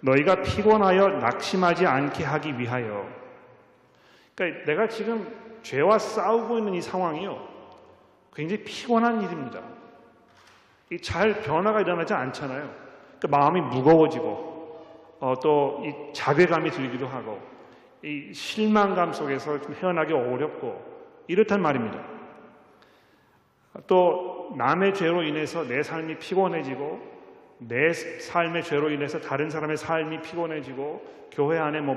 너희가 0.00 0.42
피곤하여 0.42 1.08
낙심하지 1.08 1.86
않게 1.86 2.24
하기 2.24 2.58
위하여. 2.58 3.08
그러니까 4.34 4.64
내가 4.64 4.88
지금 4.88 5.26
죄와 5.62 5.98
싸우고 5.98 6.58
있는 6.58 6.74
이 6.74 6.80
상황이요. 6.80 7.48
굉장히 8.34 8.62
피곤한 8.64 9.22
일입니다. 9.22 9.60
잘 11.02 11.42
변화가 11.42 11.80
일어나지 11.80 12.14
않잖아요. 12.14 12.72
그러니까 13.18 13.28
마음이 13.28 13.60
무거워지고 13.60 14.47
어, 15.20 15.34
또 15.40 15.82
이 15.84 16.12
자괴감이 16.12 16.70
들기도 16.70 17.06
하고 17.06 17.40
이 18.02 18.32
실망감 18.32 19.12
속에서 19.12 19.60
좀 19.60 19.74
헤어나기 19.74 20.12
어렵고 20.12 21.24
이렇단 21.26 21.60
말입니다. 21.60 22.02
또 23.86 24.54
남의 24.56 24.94
죄로 24.94 25.22
인해서 25.22 25.66
내 25.66 25.82
삶이 25.82 26.18
피곤해지고 26.18 27.18
내 27.58 27.92
삶의 27.92 28.62
죄로 28.62 28.90
인해서 28.90 29.20
다른 29.20 29.50
사람의 29.50 29.76
삶이 29.76 30.22
피곤해지고 30.22 31.28
교회 31.32 31.58
안에 31.58 31.80
뭐 31.80 31.96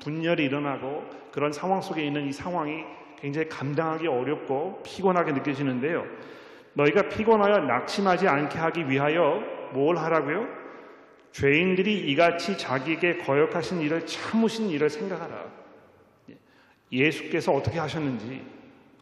분열이 0.00 0.44
일어나고 0.44 1.04
그런 1.32 1.52
상황 1.52 1.80
속에 1.80 2.04
있는 2.04 2.26
이 2.26 2.32
상황이 2.32 2.84
굉장히 3.18 3.48
감당하기 3.48 4.06
어렵고 4.06 4.82
피곤하게 4.84 5.32
느껴지는데요. 5.32 6.04
너희가 6.74 7.08
피곤하여 7.08 7.60
낙심하지 7.60 8.28
않게 8.28 8.58
하기 8.58 8.90
위하여 8.90 9.42
뭘 9.72 9.96
하라고요? 9.96 10.65
죄인들이 11.36 12.10
이같이 12.10 12.56
자기에게 12.56 13.18
거역하신 13.18 13.82
일을 13.82 14.06
참으신 14.06 14.70
일을 14.70 14.88
생각하라. 14.88 15.52
예수께서 16.90 17.52
어떻게 17.52 17.78
하셨는지, 17.78 18.42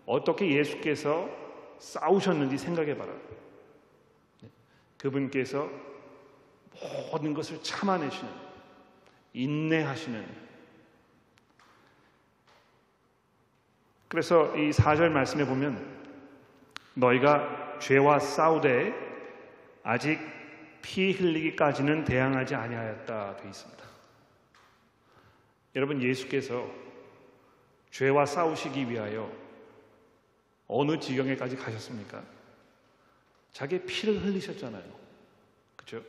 어떻게 0.04 0.50
예수께서 0.50 1.30
싸우셨는지 1.78 2.58
생각해 2.58 2.96
봐라. 2.98 3.12
그분께서 4.98 5.70
모든 7.12 7.34
것을 7.34 7.62
참아내시는, 7.62 8.32
인내하시는. 9.32 10.26
그래서 14.08 14.56
이 14.56 14.70
4절 14.70 15.08
말씀에 15.10 15.46
보면 15.46 15.86
너희가 16.94 17.78
죄와 17.78 18.18
싸우되 18.18 18.92
아직 19.84 20.33
피 20.84 21.12
흘리기까지는 21.12 22.04
대항하지 22.04 22.54
아니하였다 22.54 23.36
되어 23.36 23.48
있습니다. 23.48 23.84
여러분 25.76 26.02
예수께서 26.02 26.70
죄와 27.90 28.26
싸우시기 28.26 28.90
위하여 28.90 29.32
어느 30.68 30.98
지경에까지 31.00 31.56
가셨습니까? 31.56 32.22
자기 33.50 33.80
피를 33.80 34.22
흘리셨잖아요. 34.22 34.84
그죠? 35.74 36.02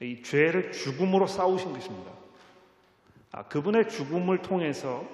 이 0.00 0.22
죄를 0.22 0.72
죽음으로 0.72 1.26
싸우신 1.26 1.72
것입니다. 1.72 2.12
아, 3.32 3.44
그분의 3.44 3.88
죽음을 3.88 4.42
통해서 4.42 5.08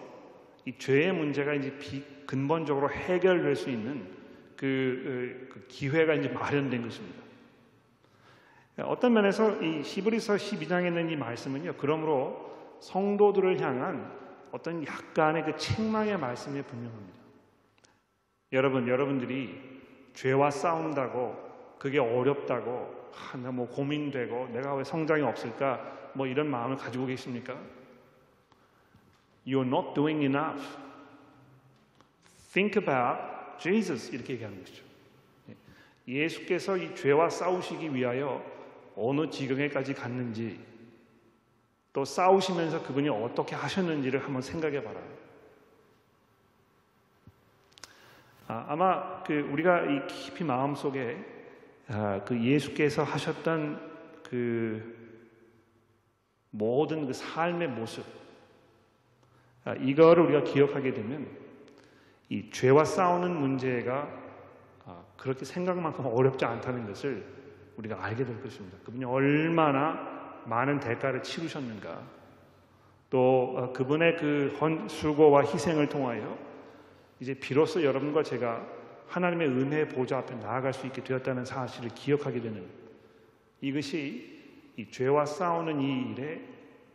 이 0.64 0.77
죄의 0.77 1.12
문제가 1.12 1.55
이제 1.55 1.79
비, 1.79 2.05
근본적으로 2.27 2.90
해결될 2.90 3.55
수 3.55 3.71
있는 3.71 4.09
그, 4.57 5.49
그 5.53 5.66
기회가 5.68 6.14
이제 6.14 6.29
마련된 6.29 6.83
것입니다. 6.83 7.23
어떤 8.79 9.13
면에서 9.13 9.61
이 9.63 9.83
히브리서 9.83 10.35
12장에 10.35 10.87
있는 10.87 11.11
이 11.11 11.17
말씀은요. 11.17 11.75
그러므로 11.77 12.53
성도들을 12.81 13.61
향한 13.61 14.11
어떤 14.51 14.87
약간의 14.87 15.45
그 15.45 15.57
책망의 15.57 16.19
말씀이 16.19 16.63
분명합니다. 16.63 17.19
여러분, 18.53 18.89
여러분들이 18.89 19.81
죄와 20.15 20.51
싸운다고 20.51 21.53
그게 21.79 21.99
어렵다고 21.99 23.11
하나 23.13 23.51
뭐 23.51 23.69
고민되고 23.69 24.49
내가 24.53 24.75
왜 24.75 24.85
성장이 24.85 25.23
없을까 25.23 26.11
뭐 26.15 26.27
이런 26.27 26.51
마음을 26.51 26.77
가지고 26.77 27.07
계십니까? 27.07 27.59
You're 29.47 29.67
not 29.67 29.95
doing 29.95 30.25
enough. 30.25 30.63
Think 32.53 32.81
about 32.81 33.59
Jesus 33.59 34.15
이렇게 34.15 34.35
얘기하는 34.35 34.61
것이죠. 34.61 34.85
예수께서 36.07 36.77
이 36.77 36.95
죄와 36.95 37.31
싸우시기 37.31 37.95
위하여 37.95 38.45
어느 38.97 39.31
지경에까지 39.31 39.95
갔는지 39.95 40.61
또 41.93 42.05
싸우시면서 42.05 42.83
그분이 42.83 43.09
어떻게 43.09 43.55
하셨는지를 43.55 44.25
한번 44.25 44.41
생각해 44.41 44.83
봐라. 44.83 45.01
아, 48.49 48.77
마그 48.77 49.49
우리가 49.53 49.83
이 49.83 50.07
깊이 50.07 50.45
마음 50.45 50.75
속에 50.75 51.17
아, 51.89 52.21
그 52.25 52.43
예수께서 52.43 53.03
하셨던 53.03 53.93
그 54.23 55.03
모든 56.51 57.07
그 57.07 57.13
삶의 57.13 57.69
모습 57.69 58.05
아, 59.65 59.75
이거를 59.75 60.25
우리가 60.25 60.45
기억하게 60.45 60.93
되면 60.93 61.29
이 62.29 62.51
죄와 62.51 62.85
싸우는 62.85 63.35
문제가 63.35 64.09
아, 64.85 65.05
그렇게 65.17 65.45
생각만큼 65.45 66.07
어렵지 66.07 66.45
않다는 66.45 66.87
것을 66.87 67.42
우리가 67.77 68.05
알게 68.05 68.25
될 68.25 68.43
것입니다. 68.43 68.79
그분이 68.85 69.05
얼마나 69.05 70.43
많은 70.47 70.81
대가를 70.81 71.23
치르셨는가. 71.23 72.03
또 73.11 73.55
어, 73.57 73.73
그분의 73.73 74.17
그 74.17 74.57
수고와 74.89 75.43
희생을 75.43 75.89
통하여 75.89 76.39
이제 77.21 77.35
비로소 77.35 77.83
여러분과 77.85 78.23
제가 78.23 78.67
하나님의 79.07 79.49
은혜의 79.49 79.89
보좌 79.91 80.19
앞에 80.19 80.35
나아갈 80.37 80.73
수 80.73 80.87
있게 80.87 81.05
되었다는 81.05 81.45
사실을 81.45 81.91
기억하게 81.91 82.41
되는 82.41 82.67
이것이 83.61 84.41
이 84.77 84.91
죄와 84.91 85.27
싸우는 85.27 85.81
이 85.81 86.13
일에 86.13 86.43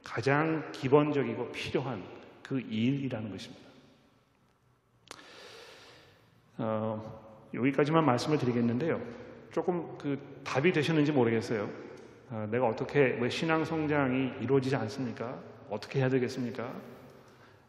가장 0.04 0.72
기본적이고 0.72 1.52
필요한 1.52 2.04
그 2.42 2.60
일이라는 2.60 3.30
것입니다. 3.30 3.68
어, 6.58 7.50
여기까지만 7.54 8.04
말씀을 8.04 8.40
드리겠는데요. 8.40 9.27
조금 9.58 9.98
그 9.98 10.40
답이 10.44 10.72
되셨는지 10.72 11.12
모르겠어요. 11.12 11.68
아, 12.30 12.48
내가 12.52 12.68
어떻게 12.68 13.18
왜 13.20 13.28
신앙 13.28 13.66
성장이 13.66 14.34
이루어지지 14.42 14.76
않습니까? 14.76 15.42
어떻게 15.68 16.00
해야 16.00 16.10
되겠습니까? 16.10 16.72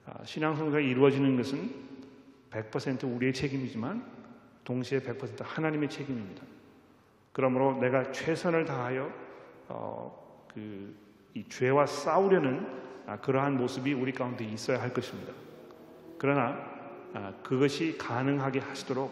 아, 0.05 0.25
신앙 0.25 0.55
성장이 0.55 0.87
이루어지는 0.87 1.37
것은 1.39 1.89
100% 2.51 3.17
우리의 3.17 3.33
책임이지만 3.33 4.05
동시에 4.65 5.01
100% 5.01 5.43
하나님의 5.43 5.89
책임입니다. 5.89 6.43
그러므로 7.33 7.79
내가 7.81 8.13
최선을 8.13 8.67
다하여 8.67 9.11
어, 9.69 10.47
그 10.53 11.09
이 11.39 11.45
죄와 11.49 11.87
싸우려는 11.87 12.67
아, 13.07 13.17
그러한 13.19 13.57
모습이 13.57 13.93
우리 13.93 14.13
가운데 14.13 14.45
있어야 14.45 14.81
할 14.83 14.93
것입니다. 14.93 15.33
그러나 16.19 16.59
아, 17.15 17.33
그것이 17.43 17.97
가능하게 17.97 18.59
하시도록 18.59 19.11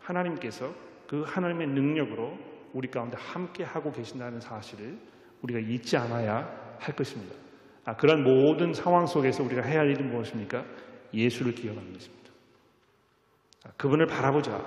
하나님께서 0.00 0.72
그 1.10 1.24
하나님의 1.26 1.66
능력으로 1.66 2.38
우리 2.72 2.88
가운데 2.88 3.16
함께 3.18 3.64
하고 3.64 3.90
계신다는 3.90 4.40
사실을 4.40 4.96
우리가 5.42 5.58
잊지 5.58 5.96
않아야 5.96 6.76
할 6.78 6.94
것입니다. 6.94 7.34
아, 7.84 7.96
그런 7.96 8.22
모든 8.22 8.72
상황 8.72 9.08
속에서 9.08 9.42
우리가 9.42 9.62
해야 9.62 9.80
할 9.80 9.90
일은 9.90 10.08
무엇입니까? 10.08 10.64
예수를 11.12 11.56
기억하는 11.56 11.92
것입니다. 11.92 12.30
아, 13.64 13.70
그분을 13.76 14.06
바라보자. 14.06 14.64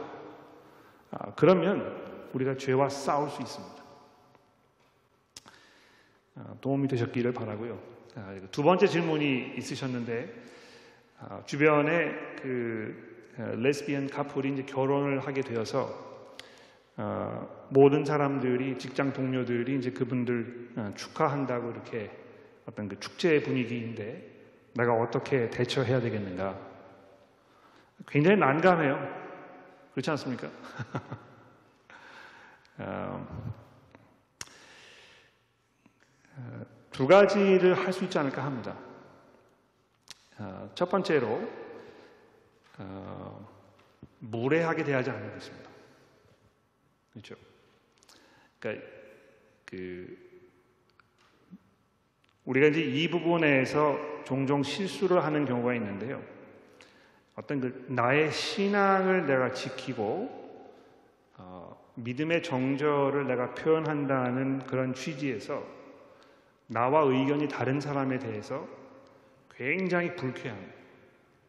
아, 1.12 1.34
그러면 1.36 2.28
우리가 2.34 2.58
죄와 2.58 2.89
싸울 2.89 3.30
수 3.30 3.41
있습니다. 3.41 3.84
아, 6.36 6.56
도움이 6.60 6.89
되셨기를 6.89 7.32
바라고요. 7.32 7.80
아, 8.16 8.38
두 8.52 8.64
번째 8.64 8.88
질문이 8.88 9.54
있으셨는데 9.60 10.44
아, 11.20 11.41
주변에 11.46 12.12
그 12.41 13.32
레스비언 13.38 14.10
카풀이 14.10 14.52
이제 14.52 14.64
결혼을 14.64 15.26
하게 15.26 15.39
되어서 15.39 16.12
어, 16.96 17.68
모든 17.70 18.06
사람들이 18.06 18.78
직장 18.78 19.14
동료들이 19.14 19.78
이제 19.78 19.91
그분들 19.91 20.74
어, 20.76 20.91
축하한다고 20.96 21.72
이렇게 21.72 22.12
어떤 22.68 22.88
그 22.88 23.00
축제 23.00 23.41
분위기인데 23.41 24.32
내가 24.74 24.94
어떻게 24.94 25.50
대처해야 25.50 26.00
되겠는가? 26.00 26.58
굉장히 28.08 28.38
난감해요. 28.38 29.24
그렇지 29.94 30.10
않습니까? 30.12 30.48
어, 32.78 33.28
어, 36.38 36.66
두 36.91 37.08
가지를 37.08 37.76
할 37.76 37.94
수 37.94 38.04
있지 38.04 38.18
않을까 38.20 38.44
합니다. 38.44 38.76
어, 40.39 40.70
첫 40.76 40.89
번째로 40.89 41.41
어, 42.80 43.48
무례하게 44.20 44.84
대하지 44.84 45.10
않는 45.12 45.34
것입니다. 45.34 45.73
그렇죠? 47.14 47.36
그러니까 48.59 48.86
그 49.66 50.18
우리가 52.45 52.68
이제 52.68 52.82
이 52.82 53.09
부분에서 53.09 54.24
종종 54.26 54.64
실수를 54.64 55.24
하는 55.24 55.45
경우가 55.45 55.74
있는데요. 55.76 56.22
어떤 57.36 57.61
그 57.61 57.86
나의 57.88 58.32
신앙을 58.32 59.26
내가 59.26 59.51
지키고 59.51 60.43
어, 61.38 61.91
믿음의 61.95 62.43
정절을 62.43 63.28
내가 63.28 63.53
표현한다는 63.55 64.59
그런 64.66 64.93
취지에서 64.93 65.66
나와 66.68 67.01
의견이 67.01 67.47
다른 67.47 67.80
사람에 67.80 68.20
대해서 68.20 68.68
굉장히 69.55 70.16
불쾌한 70.16 70.74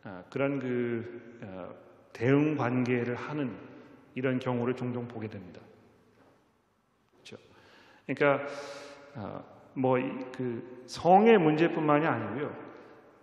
어, 0.04 0.24
그런 0.30 0.58
그 0.58 1.38
어, 1.42 1.74
대응 2.12 2.56
관계를 2.56 3.14
하는 3.14 3.73
이런 4.14 4.38
경우를 4.38 4.74
종종 4.74 5.06
보게 5.08 5.28
됩니다. 5.28 5.60
그렇죠? 7.12 7.36
그러니까 8.06 8.46
어, 9.14 9.44
뭐그 9.74 10.84
성의 10.86 11.38
문제뿐만이 11.38 12.06
아니고요. 12.06 12.64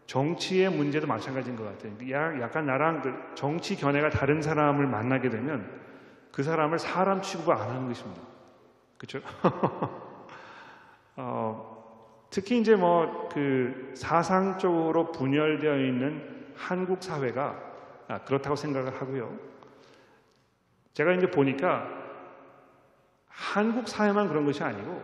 정치의 0.08 0.70
문제도 0.70 1.08
마찬가지인 1.08 1.56
것 1.56 1.64
같아요. 1.64 2.42
약간 2.42 2.66
나랑 2.66 3.02
그 3.02 3.36
정치 3.36 3.76
견해가 3.76 4.10
다른 4.10 4.42
사람을 4.42 4.86
만나게 4.88 5.30
되면 5.30 5.80
그 6.32 6.44
사람을 6.44 6.80
사람 6.80 7.22
취급을 7.22 7.54
안 7.54 7.70
하는 7.70 7.88
것입니다. 7.88 8.22
그렇죠? 8.98 9.20
어, 11.16 12.28
특히 12.30 12.60
이제 12.60 12.76
뭐 12.76 13.22
그 13.34 13.94
사상적으로 13.96 15.12
분열되어 15.12 15.78
있는 15.78 16.52
한국 16.56 17.02
사회가 17.02 17.72
아, 18.08 18.20
그렇다고 18.26 18.56
생각을 18.56 19.00
하고요. 19.00 19.51
제가 20.94 21.14
이제 21.14 21.30
보니까 21.30 21.88
한국 23.28 23.88
사회만 23.88 24.28
그런 24.28 24.46
것이 24.46 24.64
아니고 24.64 25.04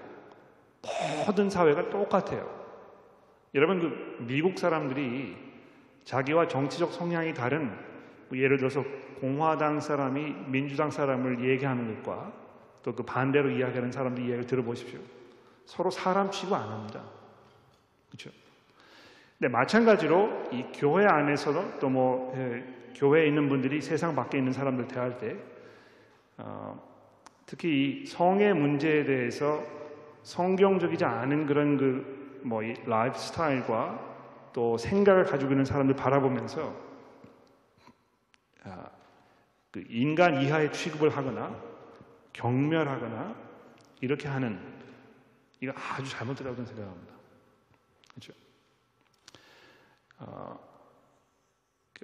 모든 1.25 1.49
사회가 1.49 1.89
똑같아요. 1.89 2.57
여러분 3.55 3.79
그 3.79 4.23
미국 4.23 4.57
사람들이 4.57 5.35
자기와 6.03 6.47
정치적 6.47 6.93
성향이 6.93 7.33
다른 7.33 7.75
뭐 8.29 8.37
예를 8.37 8.57
들어서 8.57 8.83
공화당 9.19 9.79
사람이 9.79 10.35
민주당 10.47 10.91
사람을 10.91 11.43
얘기하는 11.49 12.03
것과 12.03 12.31
또 12.83 12.93
그 12.95 13.03
반대로 13.03 13.49
이야기하는 13.49 13.91
사람들 13.91 14.23
이야기를 14.23 14.47
들어보십시오. 14.47 14.99
서로 15.65 15.89
사람 15.89 16.31
취급 16.31 16.53
안 16.53 16.69
합니다. 16.69 17.03
그렇죠? 18.07 18.29
근데 19.37 19.51
마찬가지로 19.51 20.49
이 20.53 20.65
교회 20.73 21.05
안에서도 21.05 21.79
또뭐 21.79 22.33
예, 22.37 22.93
교회에 22.95 23.27
있는 23.27 23.49
분들이 23.49 23.81
세상 23.81 24.15
밖에 24.15 24.37
있는 24.37 24.53
사람들 24.53 24.87
대할 24.87 25.17
때 25.17 25.35
어, 26.37 26.79
특히 27.45 28.01
이 28.03 28.05
성의 28.05 28.53
문제에 28.53 29.03
대해서 29.03 29.63
성경적이지 30.23 31.05
않은 31.05 31.45
그런 31.45 31.77
그뭐 31.77 32.61
라이프 32.85 33.17
스타일과 33.17 34.51
또 34.53 34.77
생각을 34.77 35.23
가지고 35.23 35.51
있는 35.51 35.65
사람들 35.65 35.95
바라보면서 35.95 36.75
아, 38.63 38.89
그 39.71 39.83
인간 39.89 40.41
이하의 40.41 40.73
취급을 40.73 41.09
하거나 41.09 41.55
경멸하거나 42.33 43.35
이렇게 44.01 44.27
하는 44.27 44.59
이거 45.61 45.73
아주 45.75 46.09
잘못됐다고 46.09 46.55
생각합니다. 46.65 47.13
그렇죠? 48.11 48.33
어, 50.19 50.59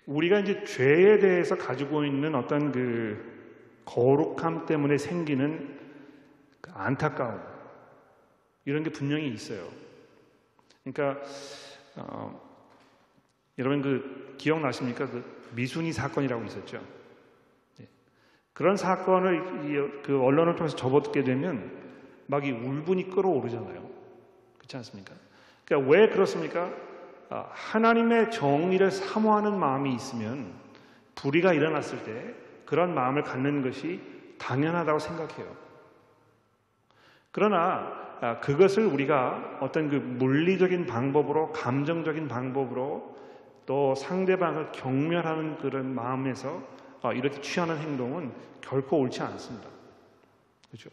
우리가 0.06 0.40
이제 0.40 0.64
죄에 0.64 1.20
대해서 1.20 1.58
가지고 1.58 2.04
있는 2.06 2.36
어떤 2.36 2.72
그 2.72 3.33
거룩함 3.86 4.66
때문에 4.66 4.98
생기는 4.98 5.80
그 6.62 6.72
안타까움 6.74 7.42
이런 8.66 8.84
게 8.84 8.90
분명히 8.92 9.30
있어요. 9.30 9.68
그러니까 10.84 11.22
어, 11.96 12.42
여러분 13.58 13.82
그 13.82 14.36
기억나십니까? 14.38 15.08
그 15.08 15.24
미순이 15.56 15.92
사건이라고 15.92 16.44
있었죠. 16.46 16.82
예. 17.82 17.88
그런 18.54 18.78
사건을 18.78 20.02
그 20.04 20.22
언론을 20.22 20.56
통해서 20.56 20.76
접어듣게 20.76 21.24
되면 21.24 21.84
막 22.28 22.46
이 22.46 22.52
울분이 22.52 23.10
끌어오르잖아요. 23.10 23.90
그렇지 24.58 24.78
않습니까? 24.78 25.14
그러니까 25.66 25.92
왜 25.92 26.10
그렇습니까? 26.10 26.72
아, 27.30 27.50
하나님의 27.52 28.32
정의를 28.32 28.92
사모하는 28.92 29.58
마음이 29.60 29.94
있으면 29.94 30.54
불의가 31.16 31.54
일어났을 31.54 32.04
때 32.04 32.34
그런 32.74 32.96
마음을 32.96 33.22
갖는 33.22 33.62
것이 33.62 34.02
당연하다고 34.40 34.98
생각해요. 34.98 35.56
그러나 37.32 38.18
아, 38.20 38.40
그것을 38.40 38.88
우리가 38.88 39.60
어떤 39.62 39.90
그 39.90 39.98
물리적인 39.98 40.88
방법으로 40.88 41.52
감정적인 41.52 42.28
방법으로 42.28 43.16
또 43.68 43.94
상대방을 43.94 44.72
경멸하는 44.72 45.58
그런 45.60 45.94
마음에서 45.94 46.64
어, 47.04 47.14
이렇게 47.14 47.40
취하는 47.42 47.78
행동은 47.78 48.34
결코 48.62 48.98
옳지 49.02 49.22
않습니다. 49.22 49.70
그렇죠? 50.72 50.90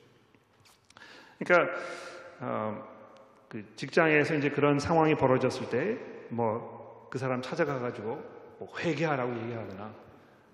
그러니까 1.39 1.72
어, 2.41 2.85
그 3.49 3.64
직장에서 3.76 4.35
이제 4.35 4.51
그런 4.51 4.78
상황이 4.78 5.14
벌어졌을 5.14 5.70
때 5.70 5.99
뭐 6.31 6.81
그 7.11 7.18
사람 7.18 7.43
찾아가 7.43 7.78
가지고 7.81 8.22
뭐 8.59 8.68
회개하라고 8.78 9.37
얘기하거나 9.43 9.95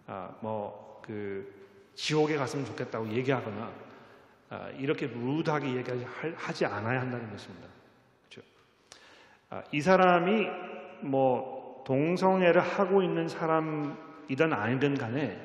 아, 0.06 0.34
뭐 0.40 0.95
그 1.06 1.52
지옥에 1.94 2.36
갔으면 2.36 2.64
좋겠다고 2.66 3.08
얘기하거나 3.08 3.72
아, 4.48 4.68
이렇게 4.78 5.06
루드하게 5.06 5.76
얘기하지 5.76 6.66
않아야 6.66 7.00
한다는 7.00 7.30
것입니다. 7.30 7.66
그렇죠? 8.28 8.46
아, 9.50 9.62
이 9.72 9.80
사람이 9.80 10.46
뭐 11.00 11.82
동성애를 11.86 12.60
하고 12.60 13.02
있는 13.02 13.28
사람이든 13.28 14.52
아니든 14.52 14.96
간에 14.96 15.40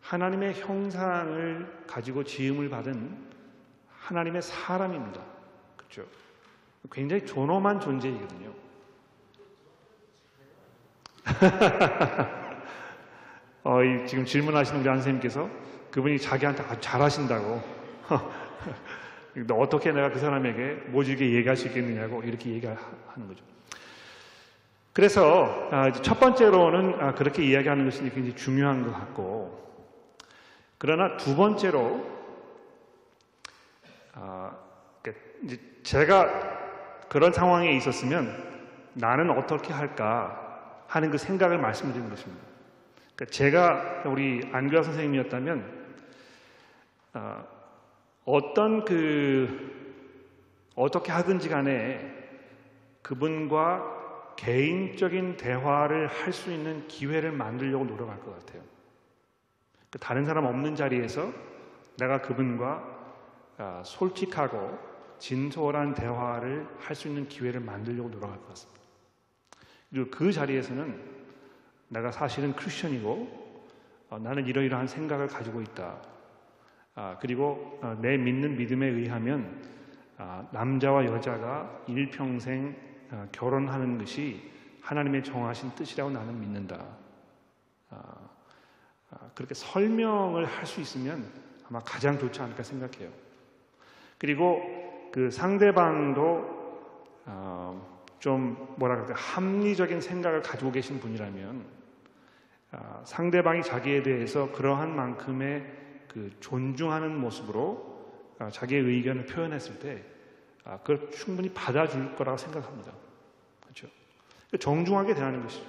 하나님의 0.00 0.54
형상을 0.54 1.84
가지고 1.86 2.24
지음을 2.24 2.68
받은 2.68 3.34
하나님의 3.88 4.42
사람입니다. 4.42 5.22
그렇죠? 5.76 6.04
굉장히 6.92 7.24
존엄한 7.24 7.80
존재이거든요. 7.80 8.52
어, 13.64 13.78
지금 14.06 14.26
질문하시는 14.26 14.80
우리 14.80 14.88
선생님께서 14.88 15.48
그분이 15.90 16.18
자기한테 16.18 16.62
아주 16.64 16.80
잘하신다고 16.82 17.62
어떻게 19.52 19.90
내가 19.90 20.10
그 20.10 20.18
사람에게 20.18 20.90
모질게 20.90 21.32
얘기할 21.32 21.56
수 21.56 21.68
있겠느냐고 21.68 22.22
이렇게 22.22 22.50
얘기하는 22.50 22.78
거죠. 23.26 23.42
그래서 24.92 25.68
아, 25.72 25.90
첫 25.92 26.20
번째로는 26.20 27.00
아, 27.00 27.14
그렇게 27.14 27.42
이야기하는 27.42 27.86
것이 27.86 28.00
굉장히 28.10 28.36
중요한 28.36 28.84
것 28.84 28.92
같고 28.92 29.64
그러나 30.76 31.16
두 31.16 31.34
번째로 31.34 32.06
아, 34.12 34.52
그러니까 35.00 35.66
제가 35.82 37.08
그런 37.08 37.32
상황에 37.32 37.74
있었으면 37.76 38.52
나는 38.92 39.30
어떻게 39.30 39.72
할까 39.72 40.84
하는 40.86 41.10
그 41.10 41.16
생각을 41.16 41.58
말씀드리는 41.58 42.10
것입니다. 42.10 42.53
그러니까 43.14 43.32
제가 43.32 44.02
우리 44.06 44.48
안교아 44.52 44.82
선생님이었다면 44.82 45.84
어떤 48.24 48.84
그 48.84 49.84
어떻게 50.74 51.12
하든지 51.12 51.48
간에 51.48 52.12
그분과 53.02 54.34
개인적인 54.36 55.36
대화를 55.36 56.08
할 56.08 56.32
수 56.32 56.50
있는 56.50 56.88
기회를 56.88 57.30
만들려고 57.30 57.84
노력할 57.84 58.18
것 58.20 58.36
같아요. 58.38 58.62
그 59.90 59.98
다른 59.98 60.24
사람 60.24 60.46
없는 60.46 60.74
자리에서 60.74 61.32
내가 61.98 62.20
그분과 62.22 62.94
아, 63.56 63.82
솔직하고 63.84 64.76
진솔한 65.20 65.94
대화를 65.94 66.66
할 66.80 66.96
수 66.96 67.06
있는 67.06 67.28
기회를 67.28 67.60
만들려고 67.60 68.08
노력할 68.08 68.36
것 68.38 68.48
같습니다. 68.48 68.80
그리고 69.90 70.10
그 70.10 70.32
자리에서는 70.32 71.13
내가 71.88 72.10
사실은 72.10 72.54
크리스천이고 72.54 73.44
어, 74.10 74.18
나는 74.18 74.46
이러이러한 74.46 74.86
생각을 74.86 75.28
가지고 75.28 75.60
있다. 75.62 75.96
아, 76.94 77.16
그리고 77.20 77.78
어, 77.82 77.96
내 78.00 78.16
믿는 78.16 78.56
믿음에 78.56 78.86
의하면 78.86 79.62
아, 80.16 80.46
남자와 80.52 81.06
여자가 81.06 81.82
일평생 81.88 82.76
어, 83.10 83.28
결혼하는 83.32 83.98
것이 83.98 84.50
하나님의 84.80 85.24
정하신 85.24 85.74
뜻이라고 85.74 86.10
나는 86.10 86.38
믿는다. 86.40 86.84
아, 87.90 87.96
아, 89.10 89.18
그렇게 89.34 89.54
설명을 89.54 90.44
할 90.46 90.66
수 90.66 90.80
있으면 90.80 91.30
아마 91.68 91.80
가장 91.80 92.18
좋지 92.18 92.40
않을까 92.42 92.62
생각해요. 92.62 93.10
그리고 94.18 94.62
그 95.12 95.30
상대방도 95.30 96.54
어, 97.26 97.93
좀 98.24 98.74
뭐라 98.78 98.94
그럴까 98.94 99.14
합리적인 99.16 100.00
생각을 100.00 100.40
가지고 100.40 100.72
계신 100.72 100.98
분이라면 100.98 101.62
아, 102.70 103.02
상대방이 103.04 103.62
자기에 103.62 104.02
대해서 104.02 104.50
그러한 104.50 104.96
만큼의 104.96 105.70
그 106.08 106.34
존중하는 106.40 107.20
모습으로 107.20 108.32
아, 108.38 108.48
자기의 108.48 108.80
의견을 108.80 109.26
표현했을 109.26 109.78
때 109.78 110.02
아, 110.64 110.78
그걸 110.78 111.10
충분히 111.10 111.52
받아줄 111.52 112.16
거라고 112.16 112.38
생각합니다. 112.38 112.92
그렇죠? 113.60 113.88
정중하게 114.58 115.12
대하는 115.12 115.42
것이죠. 115.42 115.66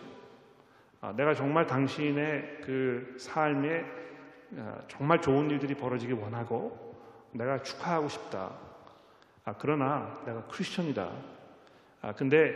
아, 1.01 1.11
내가 1.11 1.33
정말 1.33 1.67
당신의 1.67 2.61
그 2.63 3.17
삶에 3.19 3.83
아, 4.59 4.79
정말 4.87 5.21
좋은 5.21 5.49
일들이 5.49 5.75
벌어지기 5.75 6.13
원하고 6.13 6.95
내가 7.33 7.61
축하하고 7.61 8.07
싶다. 8.07 8.53
아, 9.43 9.53
그러나 9.59 10.23
내가 10.25 10.41
크리스천이다. 10.45 11.34
아, 12.05 12.13
근데 12.13 12.53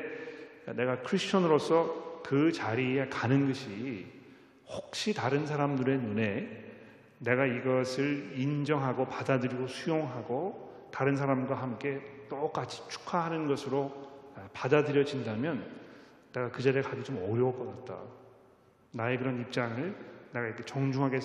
내가 0.76 1.02
크리스천으로서 1.02 2.22
그 2.24 2.52
자리에 2.52 3.08
가는 3.10 3.48
것이 3.48 4.06
혹시 4.68 5.12
다른 5.12 5.48
사람들의 5.48 5.98
눈에 5.98 6.66
내가 7.18 7.48
이것을 7.48 8.34
인정하고 8.36 9.08
받아들이고 9.08 9.68
수용하고 9.68 10.90
다른 10.94 11.16
사람과 11.16 11.56
함께 11.56 12.00
똑같이 12.30 12.88
축하하는 12.90 13.48
것으로 13.48 13.92
아, 14.36 14.48
받아들여진다면 14.54 15.80
내가 16.32 16.52
그 16.52 16.62
자리에 16.62 16.84
가기 16.84 17.04
좀 17.04 17.18
어려울 17.18 17.52
것 17.58 17.86
같다. 17.86 18.00
나의 18.92 19.18
그런 19.18 19.42
입장을 19.42 19.96
내가 20.32 20.46
이렇게 20.46 20.64
정중하게 20.64 21.20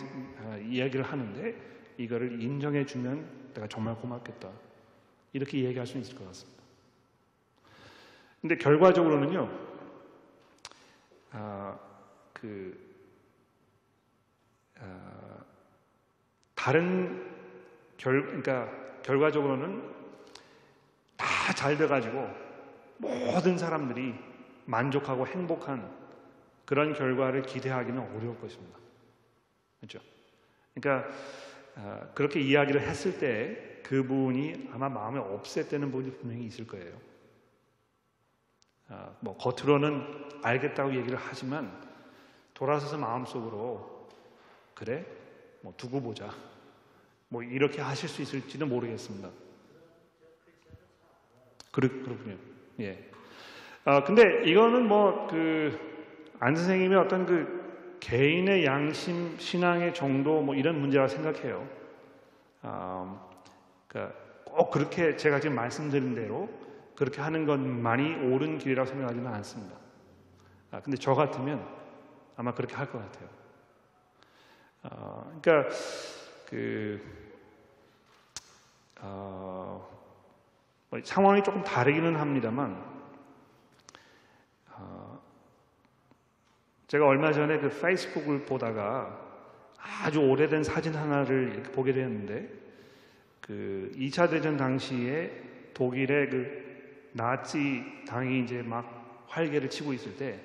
아, 0.47 0.57
이야기를 0.57 1.05
하는데 1.05 1.55
이거를 1.99 2.41
인정해 2.41 2.87
주면 2.87 3.27
내가 3.53 3.69
정말 3.69 3.95
고맙겠다. 3.97 4.49
이렇게 5.35 5.63
얘기할 5.63 5.87
수 5.87 5.99
있을 5.99 6.17
것 6.17 6.27
같습니다. 6.29 6.64
근데 8.45 8.59
결과적으로는요, 8.59 9.49
아, 11.31 11.79
그, 12.35 12.79
아, 14.79 15.43
다른 16.55 17.27
결, 17.97 18.27
그러니까 18.27 18.71
결과적으로는 19.03 19.83
다 21.17 21.55
잘 21.55 21.79
돼가지고 21.79 22.29
모든 22.99 23.57
사람들이 23.57 24.15
만족하고 24.67 25.27
행복한 25.27 25.91
그런 26.67 26.93
결과를 26.93 27.43
기대하기는 27.43 27.99
어려울 27.99 28.39
것입니다. 28.39 28.79
그렇죠? 29.81 30.01
그러니까 30.75 31.09
아, 31.77 32.09
그렇게 32.15 32.41
이야기를 32.43 32.83
했을 32.83 33.19
때 33.19 33.81
그분이 33.85 34.69
아마 34.71 34.91
마음에 34.91 35.19
없앴다는 35.19 35.91
분이 35.91 36.19
분명히 36.19 36.45
있을 36.45 36.67
거예요. 36.67 37.14
아, 38.95 39.11
뭐 39.21 39.37
겉으로는 39.37 40.25
알겠다고 40.43 40.95
얘기를 40.95 41.19
하지만 41.21 41.73
돌아서서 42.55 42.97
마음속으로 42.97 44.09
그래 44.75 45.05
뭐 45.63 45.75
두고 45.77 46.01
보자 46.01 46.31
뭐 47.29 47.43
이렇게 47.43 47.81
하실 47.81 48.09
수 48.09 48.23
있을지는 48.23 48.69
모르겠습니다. 48.69 49.31
그렇, 51.73 51.89
그렇 51.89 52.17
군요. 52.17 52.37
예. 52.81 53.11
아, 53.85 54.05
근데 54.05 54.45
이거는 54.45 54.87
뭐, 54.87 55.27
그, 55.27 55.77
안 56.39 56.55
선생님의 56.55 56.97
어떤 56.97 57.27
그 57.27 57.99
개인의 57.99 58.65
양심, 58.65 59.37
신앙의 59.39 59.93
정도 59.93 60.41
뭐 60.41 60.55
이런 60.55 60.81
문제라 60.81 61.09
생각해요. 61.09 61.69
아, 62.63 63.29
그러니까 63.89 64.17
꼭 64.45 64.71
그렇게 64.71 65.17
제가 65.17 65.41
지금 65.41 65.57
말씀드린 65.57 66.15
대로 66.15 66.49
그렇게 66.97 67.21
하는 67.21 67.47
것만이 67.47 68.33
옳은 68.33 68.59
길이라고 68.59 68.89
생각하지는 68.89 69.27
않습니다. 69.27 69.77
아, 70.71 70.81
근데 70.81 70.97
저 70.97 71.15
같으면 71.15 71.67
아마 72.37 72.55
그렇게 72.55 72.75
할 72.75 72.89
것 72.89 72.99
같아요. 72.99 73.29
아, 74.83 75.25
그러니까 75.41 75.75
그 76.49 77.01
어, 79.01 79.89
뭐 80.91 81.01
상황이 81.05 81.43
조금 81.43 81.63
다르기는 81.65 82.17
합니다만 82.17 82.83
어, 84.71 85.21
제가 86.87 87.07
얼마 87.07 87.33
전에 87.33 87.59
그 87.59 87.69
페이스북을 87.69 88.45
보다가 88.45 89.21
아주 89.79 90.21
오래된 90.21 90.63
사진 90.63 90.95
하나를 90.95 91.63
보게 91.75 91.93
되었는데 91.93 92.49
그 93.41 93.93
2차 93.97 94.31
대전 94.31 94.57
당시에 94.57 95.71
독일의 95.75 96.31
그 96.31 96.64
나치 97.15 97.85
당이 98.07 98.41
이제 98.43 98.63
막 98.63 99.25
활개를 99.29 99.71
치고 99.71 99.93
있을 99.93 100.17
때 100.17 100.41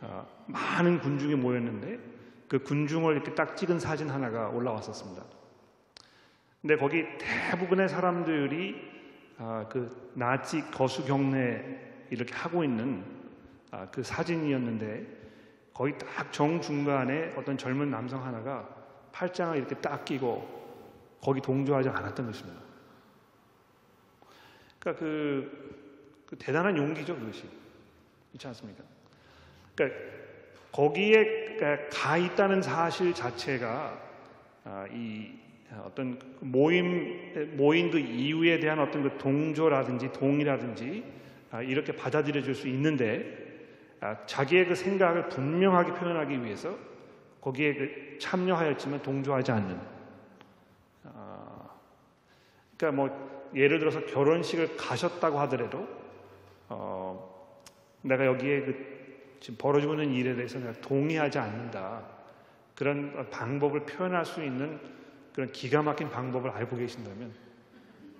어, 0.00 0.26
많은 0.46 0.98
군중이 1.00 1.34
모였는데 1.34 1.98
그 2.48 2.62
군중을 2.62 3.14
이렇게 3.14 3.34
딱 3.34 3.56
찍은 3.56 3.78
사진 3.78 4.08
하나가 4.08 4.48
올라왔었습니다. 4.48 5.22
근데 6.62 6.76
거기 6.76 7.04
대부분의 7.18 7.88
사람들이 7.88 8.96
아, 9.38 9.66
그 9.68 10.10
나치 10.14 10.62
거수 10.70 11.04
경례 11.04 12.06
이렇게 12.10 12.34
하고 12.34 12.64
있는 12.64 13.04
아, 13.70 13.86
그 13.90 14.02
사진이었는데 14.02 15.06
거의 15.74 15.98
딱 15.98 16.32
정중간에 16.32 17.34
어떤 17.36 17.58
젊은 17.58 17.90
남성 17.90 18.24
하나가 18.24 18.66
팔짱을 19.12 19.58
이렇게 19.58 19.74
딱 19.76 20.04
끼고 20.06 21.18
거기 21.20 21.40
동조하지 21.40 21.90
않았던 21.90 22.26
것입니다. 22.26 22.65
그러니까 24.86 24.94
그, 25.00 26.24
그 26.26 26.36
대단한 26.36 26.76
용기죠 26.76 27.16
그것이 27.18 27.48
있지 28.34 28.46
않습니까? 28.46 28.84
그러니까 29.74 30.00
거기에 30.70 31.56
가 31.90 32.16
있다는 32.16 32.62
사실 32.62 33.12
자체가 33.12 34.00
아, 34.64 34.86
이 34.92 35.32
어떤 35.84 36.18
모임 36.40 37.56
모인 37.56 37.90
그 37.90 37.98
이유에 37.98 38.60
대한 38.60 38.78
어떤 38.78 39.02
그 39.02 39.18
동조라든지 39.18 40.12
동의라든지 40.12 41.04
아, 41.50 41.62
이렇게 41.62 41.94
받아들여질 41.94 42.54
수 42.54 42.68
있는데 42.68 43.44
아, 44.00 44.24
자기의 44.26 44.66
그 44.66 44.74
생각을 44.76 45.28
분명하게 45.28 45.94
표현하기 45.94 46.44
위해서 46.44 46.78
거기에 47.40 47.74
그 47.74 48.18
참여하였지만 48.20 49.02
동조하지 49.02 49.50
않는. 49.50 49.96
그러니까 52.76 52.92
뭐 52.92 53.35
예를 53.56 53.78
들어서 53.78 54.04
결혼식을 54.04 54.76
가셨다고 54.76 55.40
하더라도 55.40 55.88
어, 56.68 57.56
내가 58.02 58.26
여기에 58.26 58.60
그 58.60 58.96
지금 59.40 59.56
벌어지고 59.58 59.94
있는 59.94 60.12
일에 60.12 60.34
대해서 60.34 60.58
내가 60.58 60.72
동의하지 60.80 61.38
않는다. 61.38 62.04
그런 62.74 63.30
방법을 63.30 63.86
표현할 63.86 64.26
수 64.26 64.44
있는 64.44 64.78
그런 65.32 65.50
기가 65.52 65.82
막힌 65.82 66.10
방법을 66.10 66.50
알고 66.50 66.76
계신다면 66.76 67.32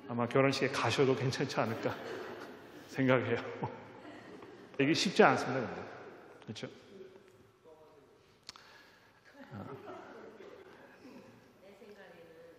아마 0.08 0.26
결혼식에 0.26 0.68
가셔도 0.68 1.14
괜찮지 1.14 1.60
않을까 1.60 1.94
생각해요. 2.88 3.36
이게 4.80 4.94
쉽지 4.94 5.22
않습니다, 5.22 5.66
근데. 5.66 5.82
그렇죠? 6.44 6.68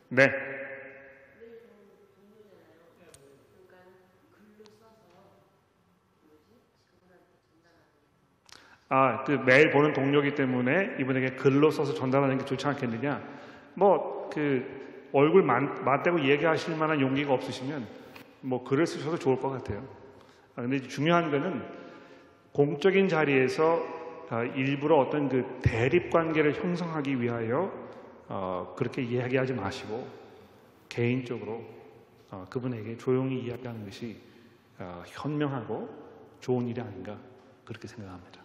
네. 0.10 0.47
아, 8.90 9.24
그 9.26 9.32
매일 9.32 9.72
보는 9.72 9.94
동료기 9.94 10.36
때문에 10.36 10.96
이분에게 11.00 11.36
글로 11.36 11.72
써서 11.72 11.94
전달하는 11.94 12.38
게 12.38 12.46
좋지 12.46 12.66
않겠느냐? 12.68 13.22
뭐, 13.74 14.30
그, 14.34 15.10
얼굴 15.14 15.44
맞대고 15.44 16.26
얘기하실 16.26 16.76
만한 16.78 17.00
용기가 17.02 17.34
없으시면 17.34 17.88
뭐 18.42 18.64
글을 18.64 18.86
쓰셔도 18.86 19.18
좋을 19.18 19.40
것 19.40 19.50
같아요. 19.50 19.84
아, 20.56 20.62
근데 20.62 20.82
중요한 20.82 21.32
거는 21.32 21.64
공적인 22.52 23.08
자리에서 23.08 23.98
아, 24.30 24.44
일부러 24.44 24.98
어떤 24.98 25.30
그 25.30 25.60
대립 25.62 26.10
관계를 26.10 26.54
형성하기 26.54 27.22
위하여 27.22 27.72
어, 28.28 28.74
그렇게 28.78 29.02
이야기하지 29.02 29.54
마시고 29.54 30.06
개인적으로 30.90 31.64
어, 32.30 32.46
그분에게 32.50 32.98
조용히 32.98 33.40
이야기하는 33.40 33.86
것이 33.86 34.18
어, 34.80 35.04
현명하고 35.08 35.90
좋은 36.42 36.68
일이 36.68 36.82
아닌가 36.82 37.18
그렇게 37.64 37.88
생각합니다. 37.88 38.37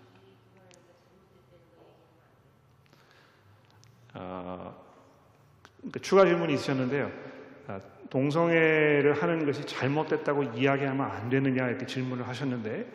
어, 4.14 4.74
추가 6.00 6.24
질문이 6.24 6.54
있으셨는데요. 6.54 7.10
아, 7.68 7.80
동성애를 8.10 9.22
하는 9.22 9.46
것이 9.46 9.64
잘못됐다고 9.66 10.42
이야기하면 10.42 11.10
안 11.10 11.30
되느냐 11.30 11.68
이렇게 11.68 11.86
질문을 11.86 12.26
하셨는데 12.28 12.86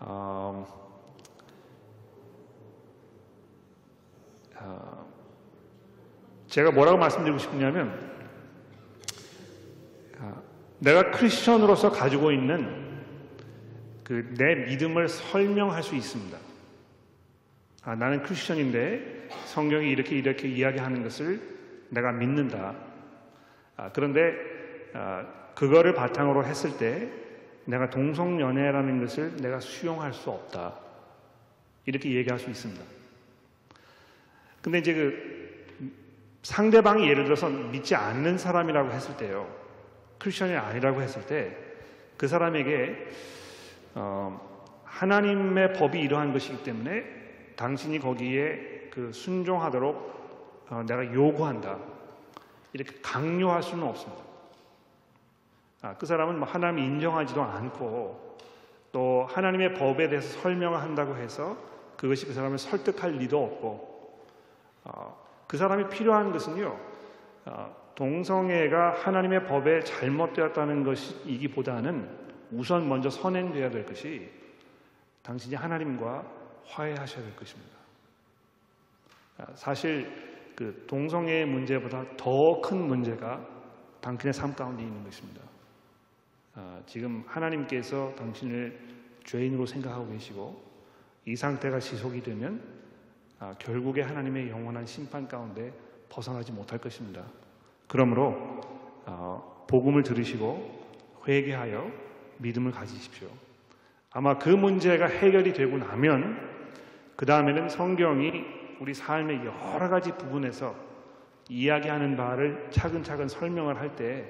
어, 0.00 0.66
아, 4.56 4.60
어, 4.60 5.06
제가 6.48 6.70
뭐라고 6.70 6.98
말씀드리고 6.98 7.38
싶냐면 7.38 7.98
어, 10.18 10.42
내가 10.78 11.10
크리스천으로서 11.10 11.90
가지고 11.90 12.32
있는 12.32 12.84
그 14.04 14.34
내 14.36 14.54
믿음을 14.66 15.08
설명할 15.08 15.82
수 15.82 15.96
있습니다. 15.96 16.38
아, 17.84 17.94
나는 17.94 18.22
크리스천인데 18.22 19.28
성경이 19.46 19.90
이렇게 19.90 20.16
이렇게 20.16 20.48
이야기하는 20.48 21.02
것을 21.02 21.40
내가 21.90 22.12
믿는다. 22.12 22.74
아, 23.76 23.90
그런데 23.92 24.34
아, 24.94 25.26
그거를 25.54 25.94
바탕으로 25.94 26.44
했을 26.44 26.76
때 26.76 27.08
내가 27.66 27.90
동성연애라는 27.90 29.00
것을 29.00 29.36
내가 29.36 29.60
수용할 29.60 30.12
수 30.12 30.30
없다. 30.30 30.74
이렇게 31.86 32.10
얘기할 32.14 32.38
수 32.38 32.50
있습니다. 32.50 32.82
근데 34.62 34.78
이제 34.78 34.94
그 34.94 35.44
상대방이 36.42 37.08
예를 37.08 37.24
들어서 37.24 37.48
믿지 37.48 37.94
않는 37.94 38.38
사람이라고 38.38 38.90
했을 38.90 39.16
때요. 39.16 39.48
크리스천이 40.18 40.54
아니라고 40.56 41.02
했을 41.02 41.26
때 41.26 41.64
그 42.16 42.28
사람에게 42.28 43.08
어, 43.94 44.70
하나님의 44.84 45.74
법이 45.74 46.00
이러한 46.00 46.32
것이기 46.32 46.62
때문에 46.62 47.23
당신이 47.56 47.98
거기에 47.98 48.88
그 48.90 49.12
순종하도록 49.12 50.14
어, 50.70 50.82
내가 50.86 51.12
요구한다. 51.12 51.78
이렇게 52.72 52.96
강요할 53.02 53.62
수는 53.62 53.86
없습니다. 53.88 54.22
아, 55.82 55.94
그 55.96 56.06
사람은 56.06 56.38
뭐 56.38 56.48
하나님이 56.48 56.86
인정하지도 56.86 57.42
않고 57.42 58.38
또 58.90 59.26
하나님의 59.30 59.74
법에 59.74 60.08
대해서 60.08 60.40
설명을 60.40 60.80
한다고 60.80 61.16
해서 61.16 61.56
그것이 61.96 62.26
그 62.26 62.32
사람을 62.32 62.58
설득할 62.58 63.12
리도 63.12 63.42
없고 63.42 64.24
어, 64.84 65.24
그 65.46 65.56
사람이 65.56 65.88
필요한 65.88 66.32
것은요 66.32 66.78
어, 67.46 67.76
동성애가 67.94 68.94
하나님의 68.94 69.46
법에 69.46 69.82
잘못되었다는 69.84 70.84
것이기보다는 70.84 72.08
우선 72.50 72.88
먼저 72.88 73.10
선행돼야 73.10 73.70
될 73.70 73.84
것이 73.84 74.30
당신이 75.22 75.54
하나님과 75.54 76.24
화해하셔야 76.66 77.22
될 77.24 77.36
것입니다. 77.36 77.74
아, 79.38 79.46
사실 79.54 80.52
그 80.54 80.84
동성애의 80.86 81.46
문제보다 81.46 82.04
더 82.16 82.60
큰 82.60 82.86
문제가 82.86 83.44
당신의 84.00 84.32
삶 84.32 84.54
가운데 84.54 84.82
있는 84.82 85.02
것입니다. 85.02 85.40
아, 86.54 86.80
지금 86.86 87.24
하나님께서 87.26 88.14
당신을 88.14 88.78
죄인으로 89.24 89.66
생각하고 89.66 90.08
계시고 90.10 90.62
이 91.26 91.34
상태가 91.34 91.80
지속이 91.80 92.22
되면 92.22 92.62
아, 93.40 93.54
결국에 93.58 94.02
하나님의 94.02 94.50
영원한 94.50 94.86
심판 94.86 95.26
가운데 95.26 95.72
벗어나지 96.08 96.52
못할 96.52 96.78
것입니다. 96.78 97.24
그러므로 97.88 98.60
어, 99.06 99.66
복음을 99.68 100.02
들으시고 100.02 100.84
회개하여 101.26 101.90
믿음을 102.38 102.70
가지십시오. 102.70 103.28
아마 104.10 104.38
그 104.38 104.48
문제가 104.48 105.06
해결이 105.06 105.52
되고 105.52 105.76
나면 105.76 106.53
그 107.16 107.26
다음에는 107.26 107.68
성경이 107.68 108.44
우리 108.80 108.94
삶의 108.94 109.40
여러 109.44 109.88
가지 109.88 110.12
부분에서 110.12 110.74
이야기하는 111.48 112.16
바를 112.16 112.68
차근차근 112.70 113.28
설명을 113.28 113.78
할 113.78 113.94
때 113.96 114.28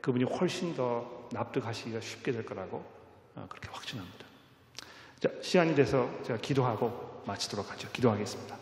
그분이 0.00 0.24
훨씬 0.24 0.74
더 0.74 1.28
납득하시기가 1.32 2.00
쉽게 2.00 2.32
될 2.32 2.44
거라고 2.44 2.84
어, 3.36 3.46
그렇게 3.48 3.68
확신합니다. 3.70 4.26
자, 5.20 5.30
시간이 5.40 5.74
돼서 5.74 6.10
제가 6.24 6.38
기도하고 6.40 7.22
마치도록 7.26 7.70
하죠. 7.72 7.88
기도하겠습니다. 7.90 8.56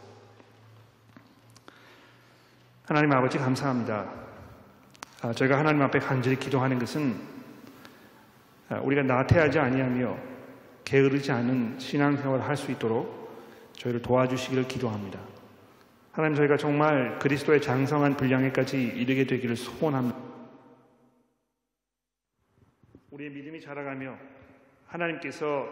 하나님 2.87 3.13
아버지 3.13 3.39
감사합니다. 3.39 4.09
아, 5.23 5.33
저희가 5.33 5.59
하나님 5.59 5.83
앞에 5.83 5.99
간절히 5.99 6.39
기도하는 6.39 6.79
것은 6.79 7.17
아, 8.69 8.77
우리가 8.81 9.03
나태하지 9.03 9.59
아니하며 9.59 10.17
게으르지 10.85 11.33
않은 11.33 11.79
신앙생활을 11.79 12.47
할 12.47 12.57
수 12.57 12.71
있도록 12.71 13.22
저희를 13.75 14.03
도와주시기를 14.03 14.69
기도합니다. 14.69 15.21
하나님 16.13 16.37
저희가 16.37 16.57
정말 16.57 17.19
그리스도의 17.19 17.63
장성한 17.63 18.17
분량에까지 18.17 18.83
이르게 18.83 19.25
되기를 19.25 19.57
소원합니다. 19.57 20.19
우리의 23.11 23.31
믿음이 23.31 23.61
자라가며 23.61 24.17
하나님께서 24.87 25.69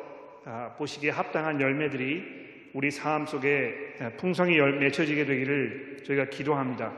아, 0.46 0.74
보시기에 0.78 1.10
합당한 1.10 1.60
열매들이 1.60 2.70
우리 2.72 2.90
삶 2.90 3.26
속에 3.26 3.96
아, 4.00 4.10
풍성히 4.16 4.58
맺혀지게 4.58 5.26
되기를 5.26 5.98
저희가 6.06 6.26
기도합니다. 6.26 6.92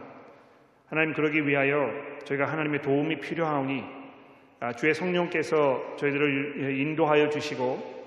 하나님 0.86 1.14
그러기 1.14 1.46
위하여 1.46 1.90
저희가 2.24 2.46
하나님의 2.46 2.82
도움이 2.82 3.20
필요하오니 3.20 3.84
아, 4.60 4.72
주의 4.74 4.94
성령께서 4.94 5.96
저희들을 5.96 6.78
인도하여 6.78 7.30
주시고 7.30 8.02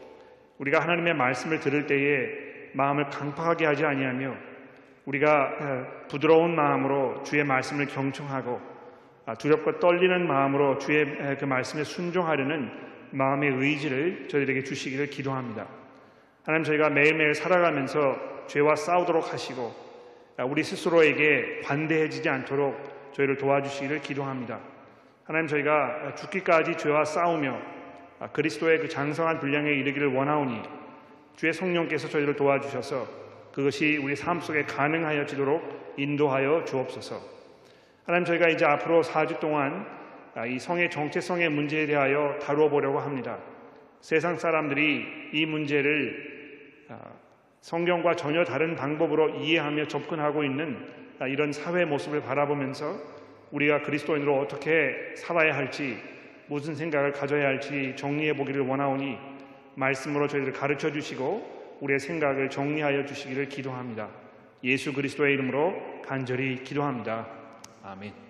우리가 0.60 0.80
하나님의 0.80 1.16
말씀을 1.16 1.60
들을 1.60 1.86
때에 1.88 2.45
마음을 2.76 3.10
강팍하게 3.10 3.66
하지 3.66 3.86
아니하며 3.86 4.36
우리가 5.06 6.08
부드러운 6.10 6.56
마음으로 6.56 7.24
주의 7.24 7.44
말씀을 7.44 7.86
경청하고 7.88 8.76
아, 9.28 9.34
두렵고 9.34 9.80
떨리는 9.80 10.28
마음으로 10.28 10.78
주의 10.78 11.06
그 11.40 11.46
말씀에 11.46 11.84
순종하려는 11.84 12.70
마음의 13.10 13.54
의지를 13.56 14.28
저희들에게 14.28 14.64
주시기를 14.64 15.08
기도합니다. 15.10 15.66
하나님 16.44 16.64
저희가 16.64 16.90
매일매일 16.90 17.34
살아가면서 17.34 18.46
죄와 18.48 18.76
싸우도록 18.76 19.34
하시고 19.34 19.74
아, 20.38 20.44
우리 20.44 20.64
스스로에게 20.64 21.62
관대해지지 21.64 22.30
않도록 22.30 23.12
저희를 23.14 23.38
도와주시기를 23.38 24.02
기도합니다. 24.02 24.60
하나님 25.24 25.48
저희가 25.48 26.14
죽기까지 26.16 26.78
죄와 26.78 27.06
싸우며 27.06 27.60
아, 28.20 28.28
그리스도의 28.28 28.80
그 28.80 28.90
장성한 28.90 29.40
분량에 29.40 29.72
이르기를 29.72 30.14
원하오니 30.14 30.62
주의 31.36 31.54
성령께서 31.54 32.08
저희를 32.08 32.36
도와주셔서 32.36 33.08
그것이 33.52 33.98
우리 33.98 34.16
삶 34.16 34.40
속에 34.40 34.64
가능하여지도록 34.64 35.96
인도하여 35.98 36.64
주옵소서. 36.66 37.20
하나님 38.06 38.26
저희가 38.26 38.50
이제 38.50 38.66
앞으로 38.66 39.02
4주 39.02 39.40
동안 39.40 39.86
아, 40.34 40.46
이 40.46 40.60
성의 40.60 40.90
정체성의 40.90 41.50
문제에 41.50 41.86
대하여 41.86 42.38
다루어 42.42 42.70
보려고 42.70 43.00
합니다. 43.00 43.38
세상 44.02 44.38
사람들이 44.38 45.06
이 45.34 45.46
문제를 45.46 46.86
아, 46.90 47.00
성경과 47.62 48.16
전혀 48.16 48.44
다른 48.44 48.76
방법으로 48.76 49.30
이해하며 49.30 49.88
접근하고 49.88 50.44
있는 50.44 50.78
아, 51.20 51.28
이런 51.28 51.52
사회 51.52 51.86
모습을 51.86 52.22
바라보면서 52.22 52.96
우리가 53.52 53.82
그리스도인으로 53.82 54.38
어떻게 54.40 55.14
살아야 55.16 55.56
할지 55.56 55.98
무슨 56.48 56.76
생각을 56.76 57.14
가져야 57.14 57.48
할지 57.48 57.94
정리해 57.96 58.36
보기를 58.36 58.62
원하오니 58.62 59.35
말씀으로 59.76 60.28
저희를 60.28 60.54
가르쳐 60.54 60.92
주시고 60.92 61.78
우리의 61.82 62.00
생각을 62.00 62.50
정리하여 62.50 63.06
주시기를 63.06 63.50
기도합니다. 63.50 64.10
예수 64.64 64.94
그리스도의 64.94 65.34
이름으로 65.34 66.02
간절히 66.06 66.64
기도합니다. 66.64 67.28
아멘. 67.84 68.25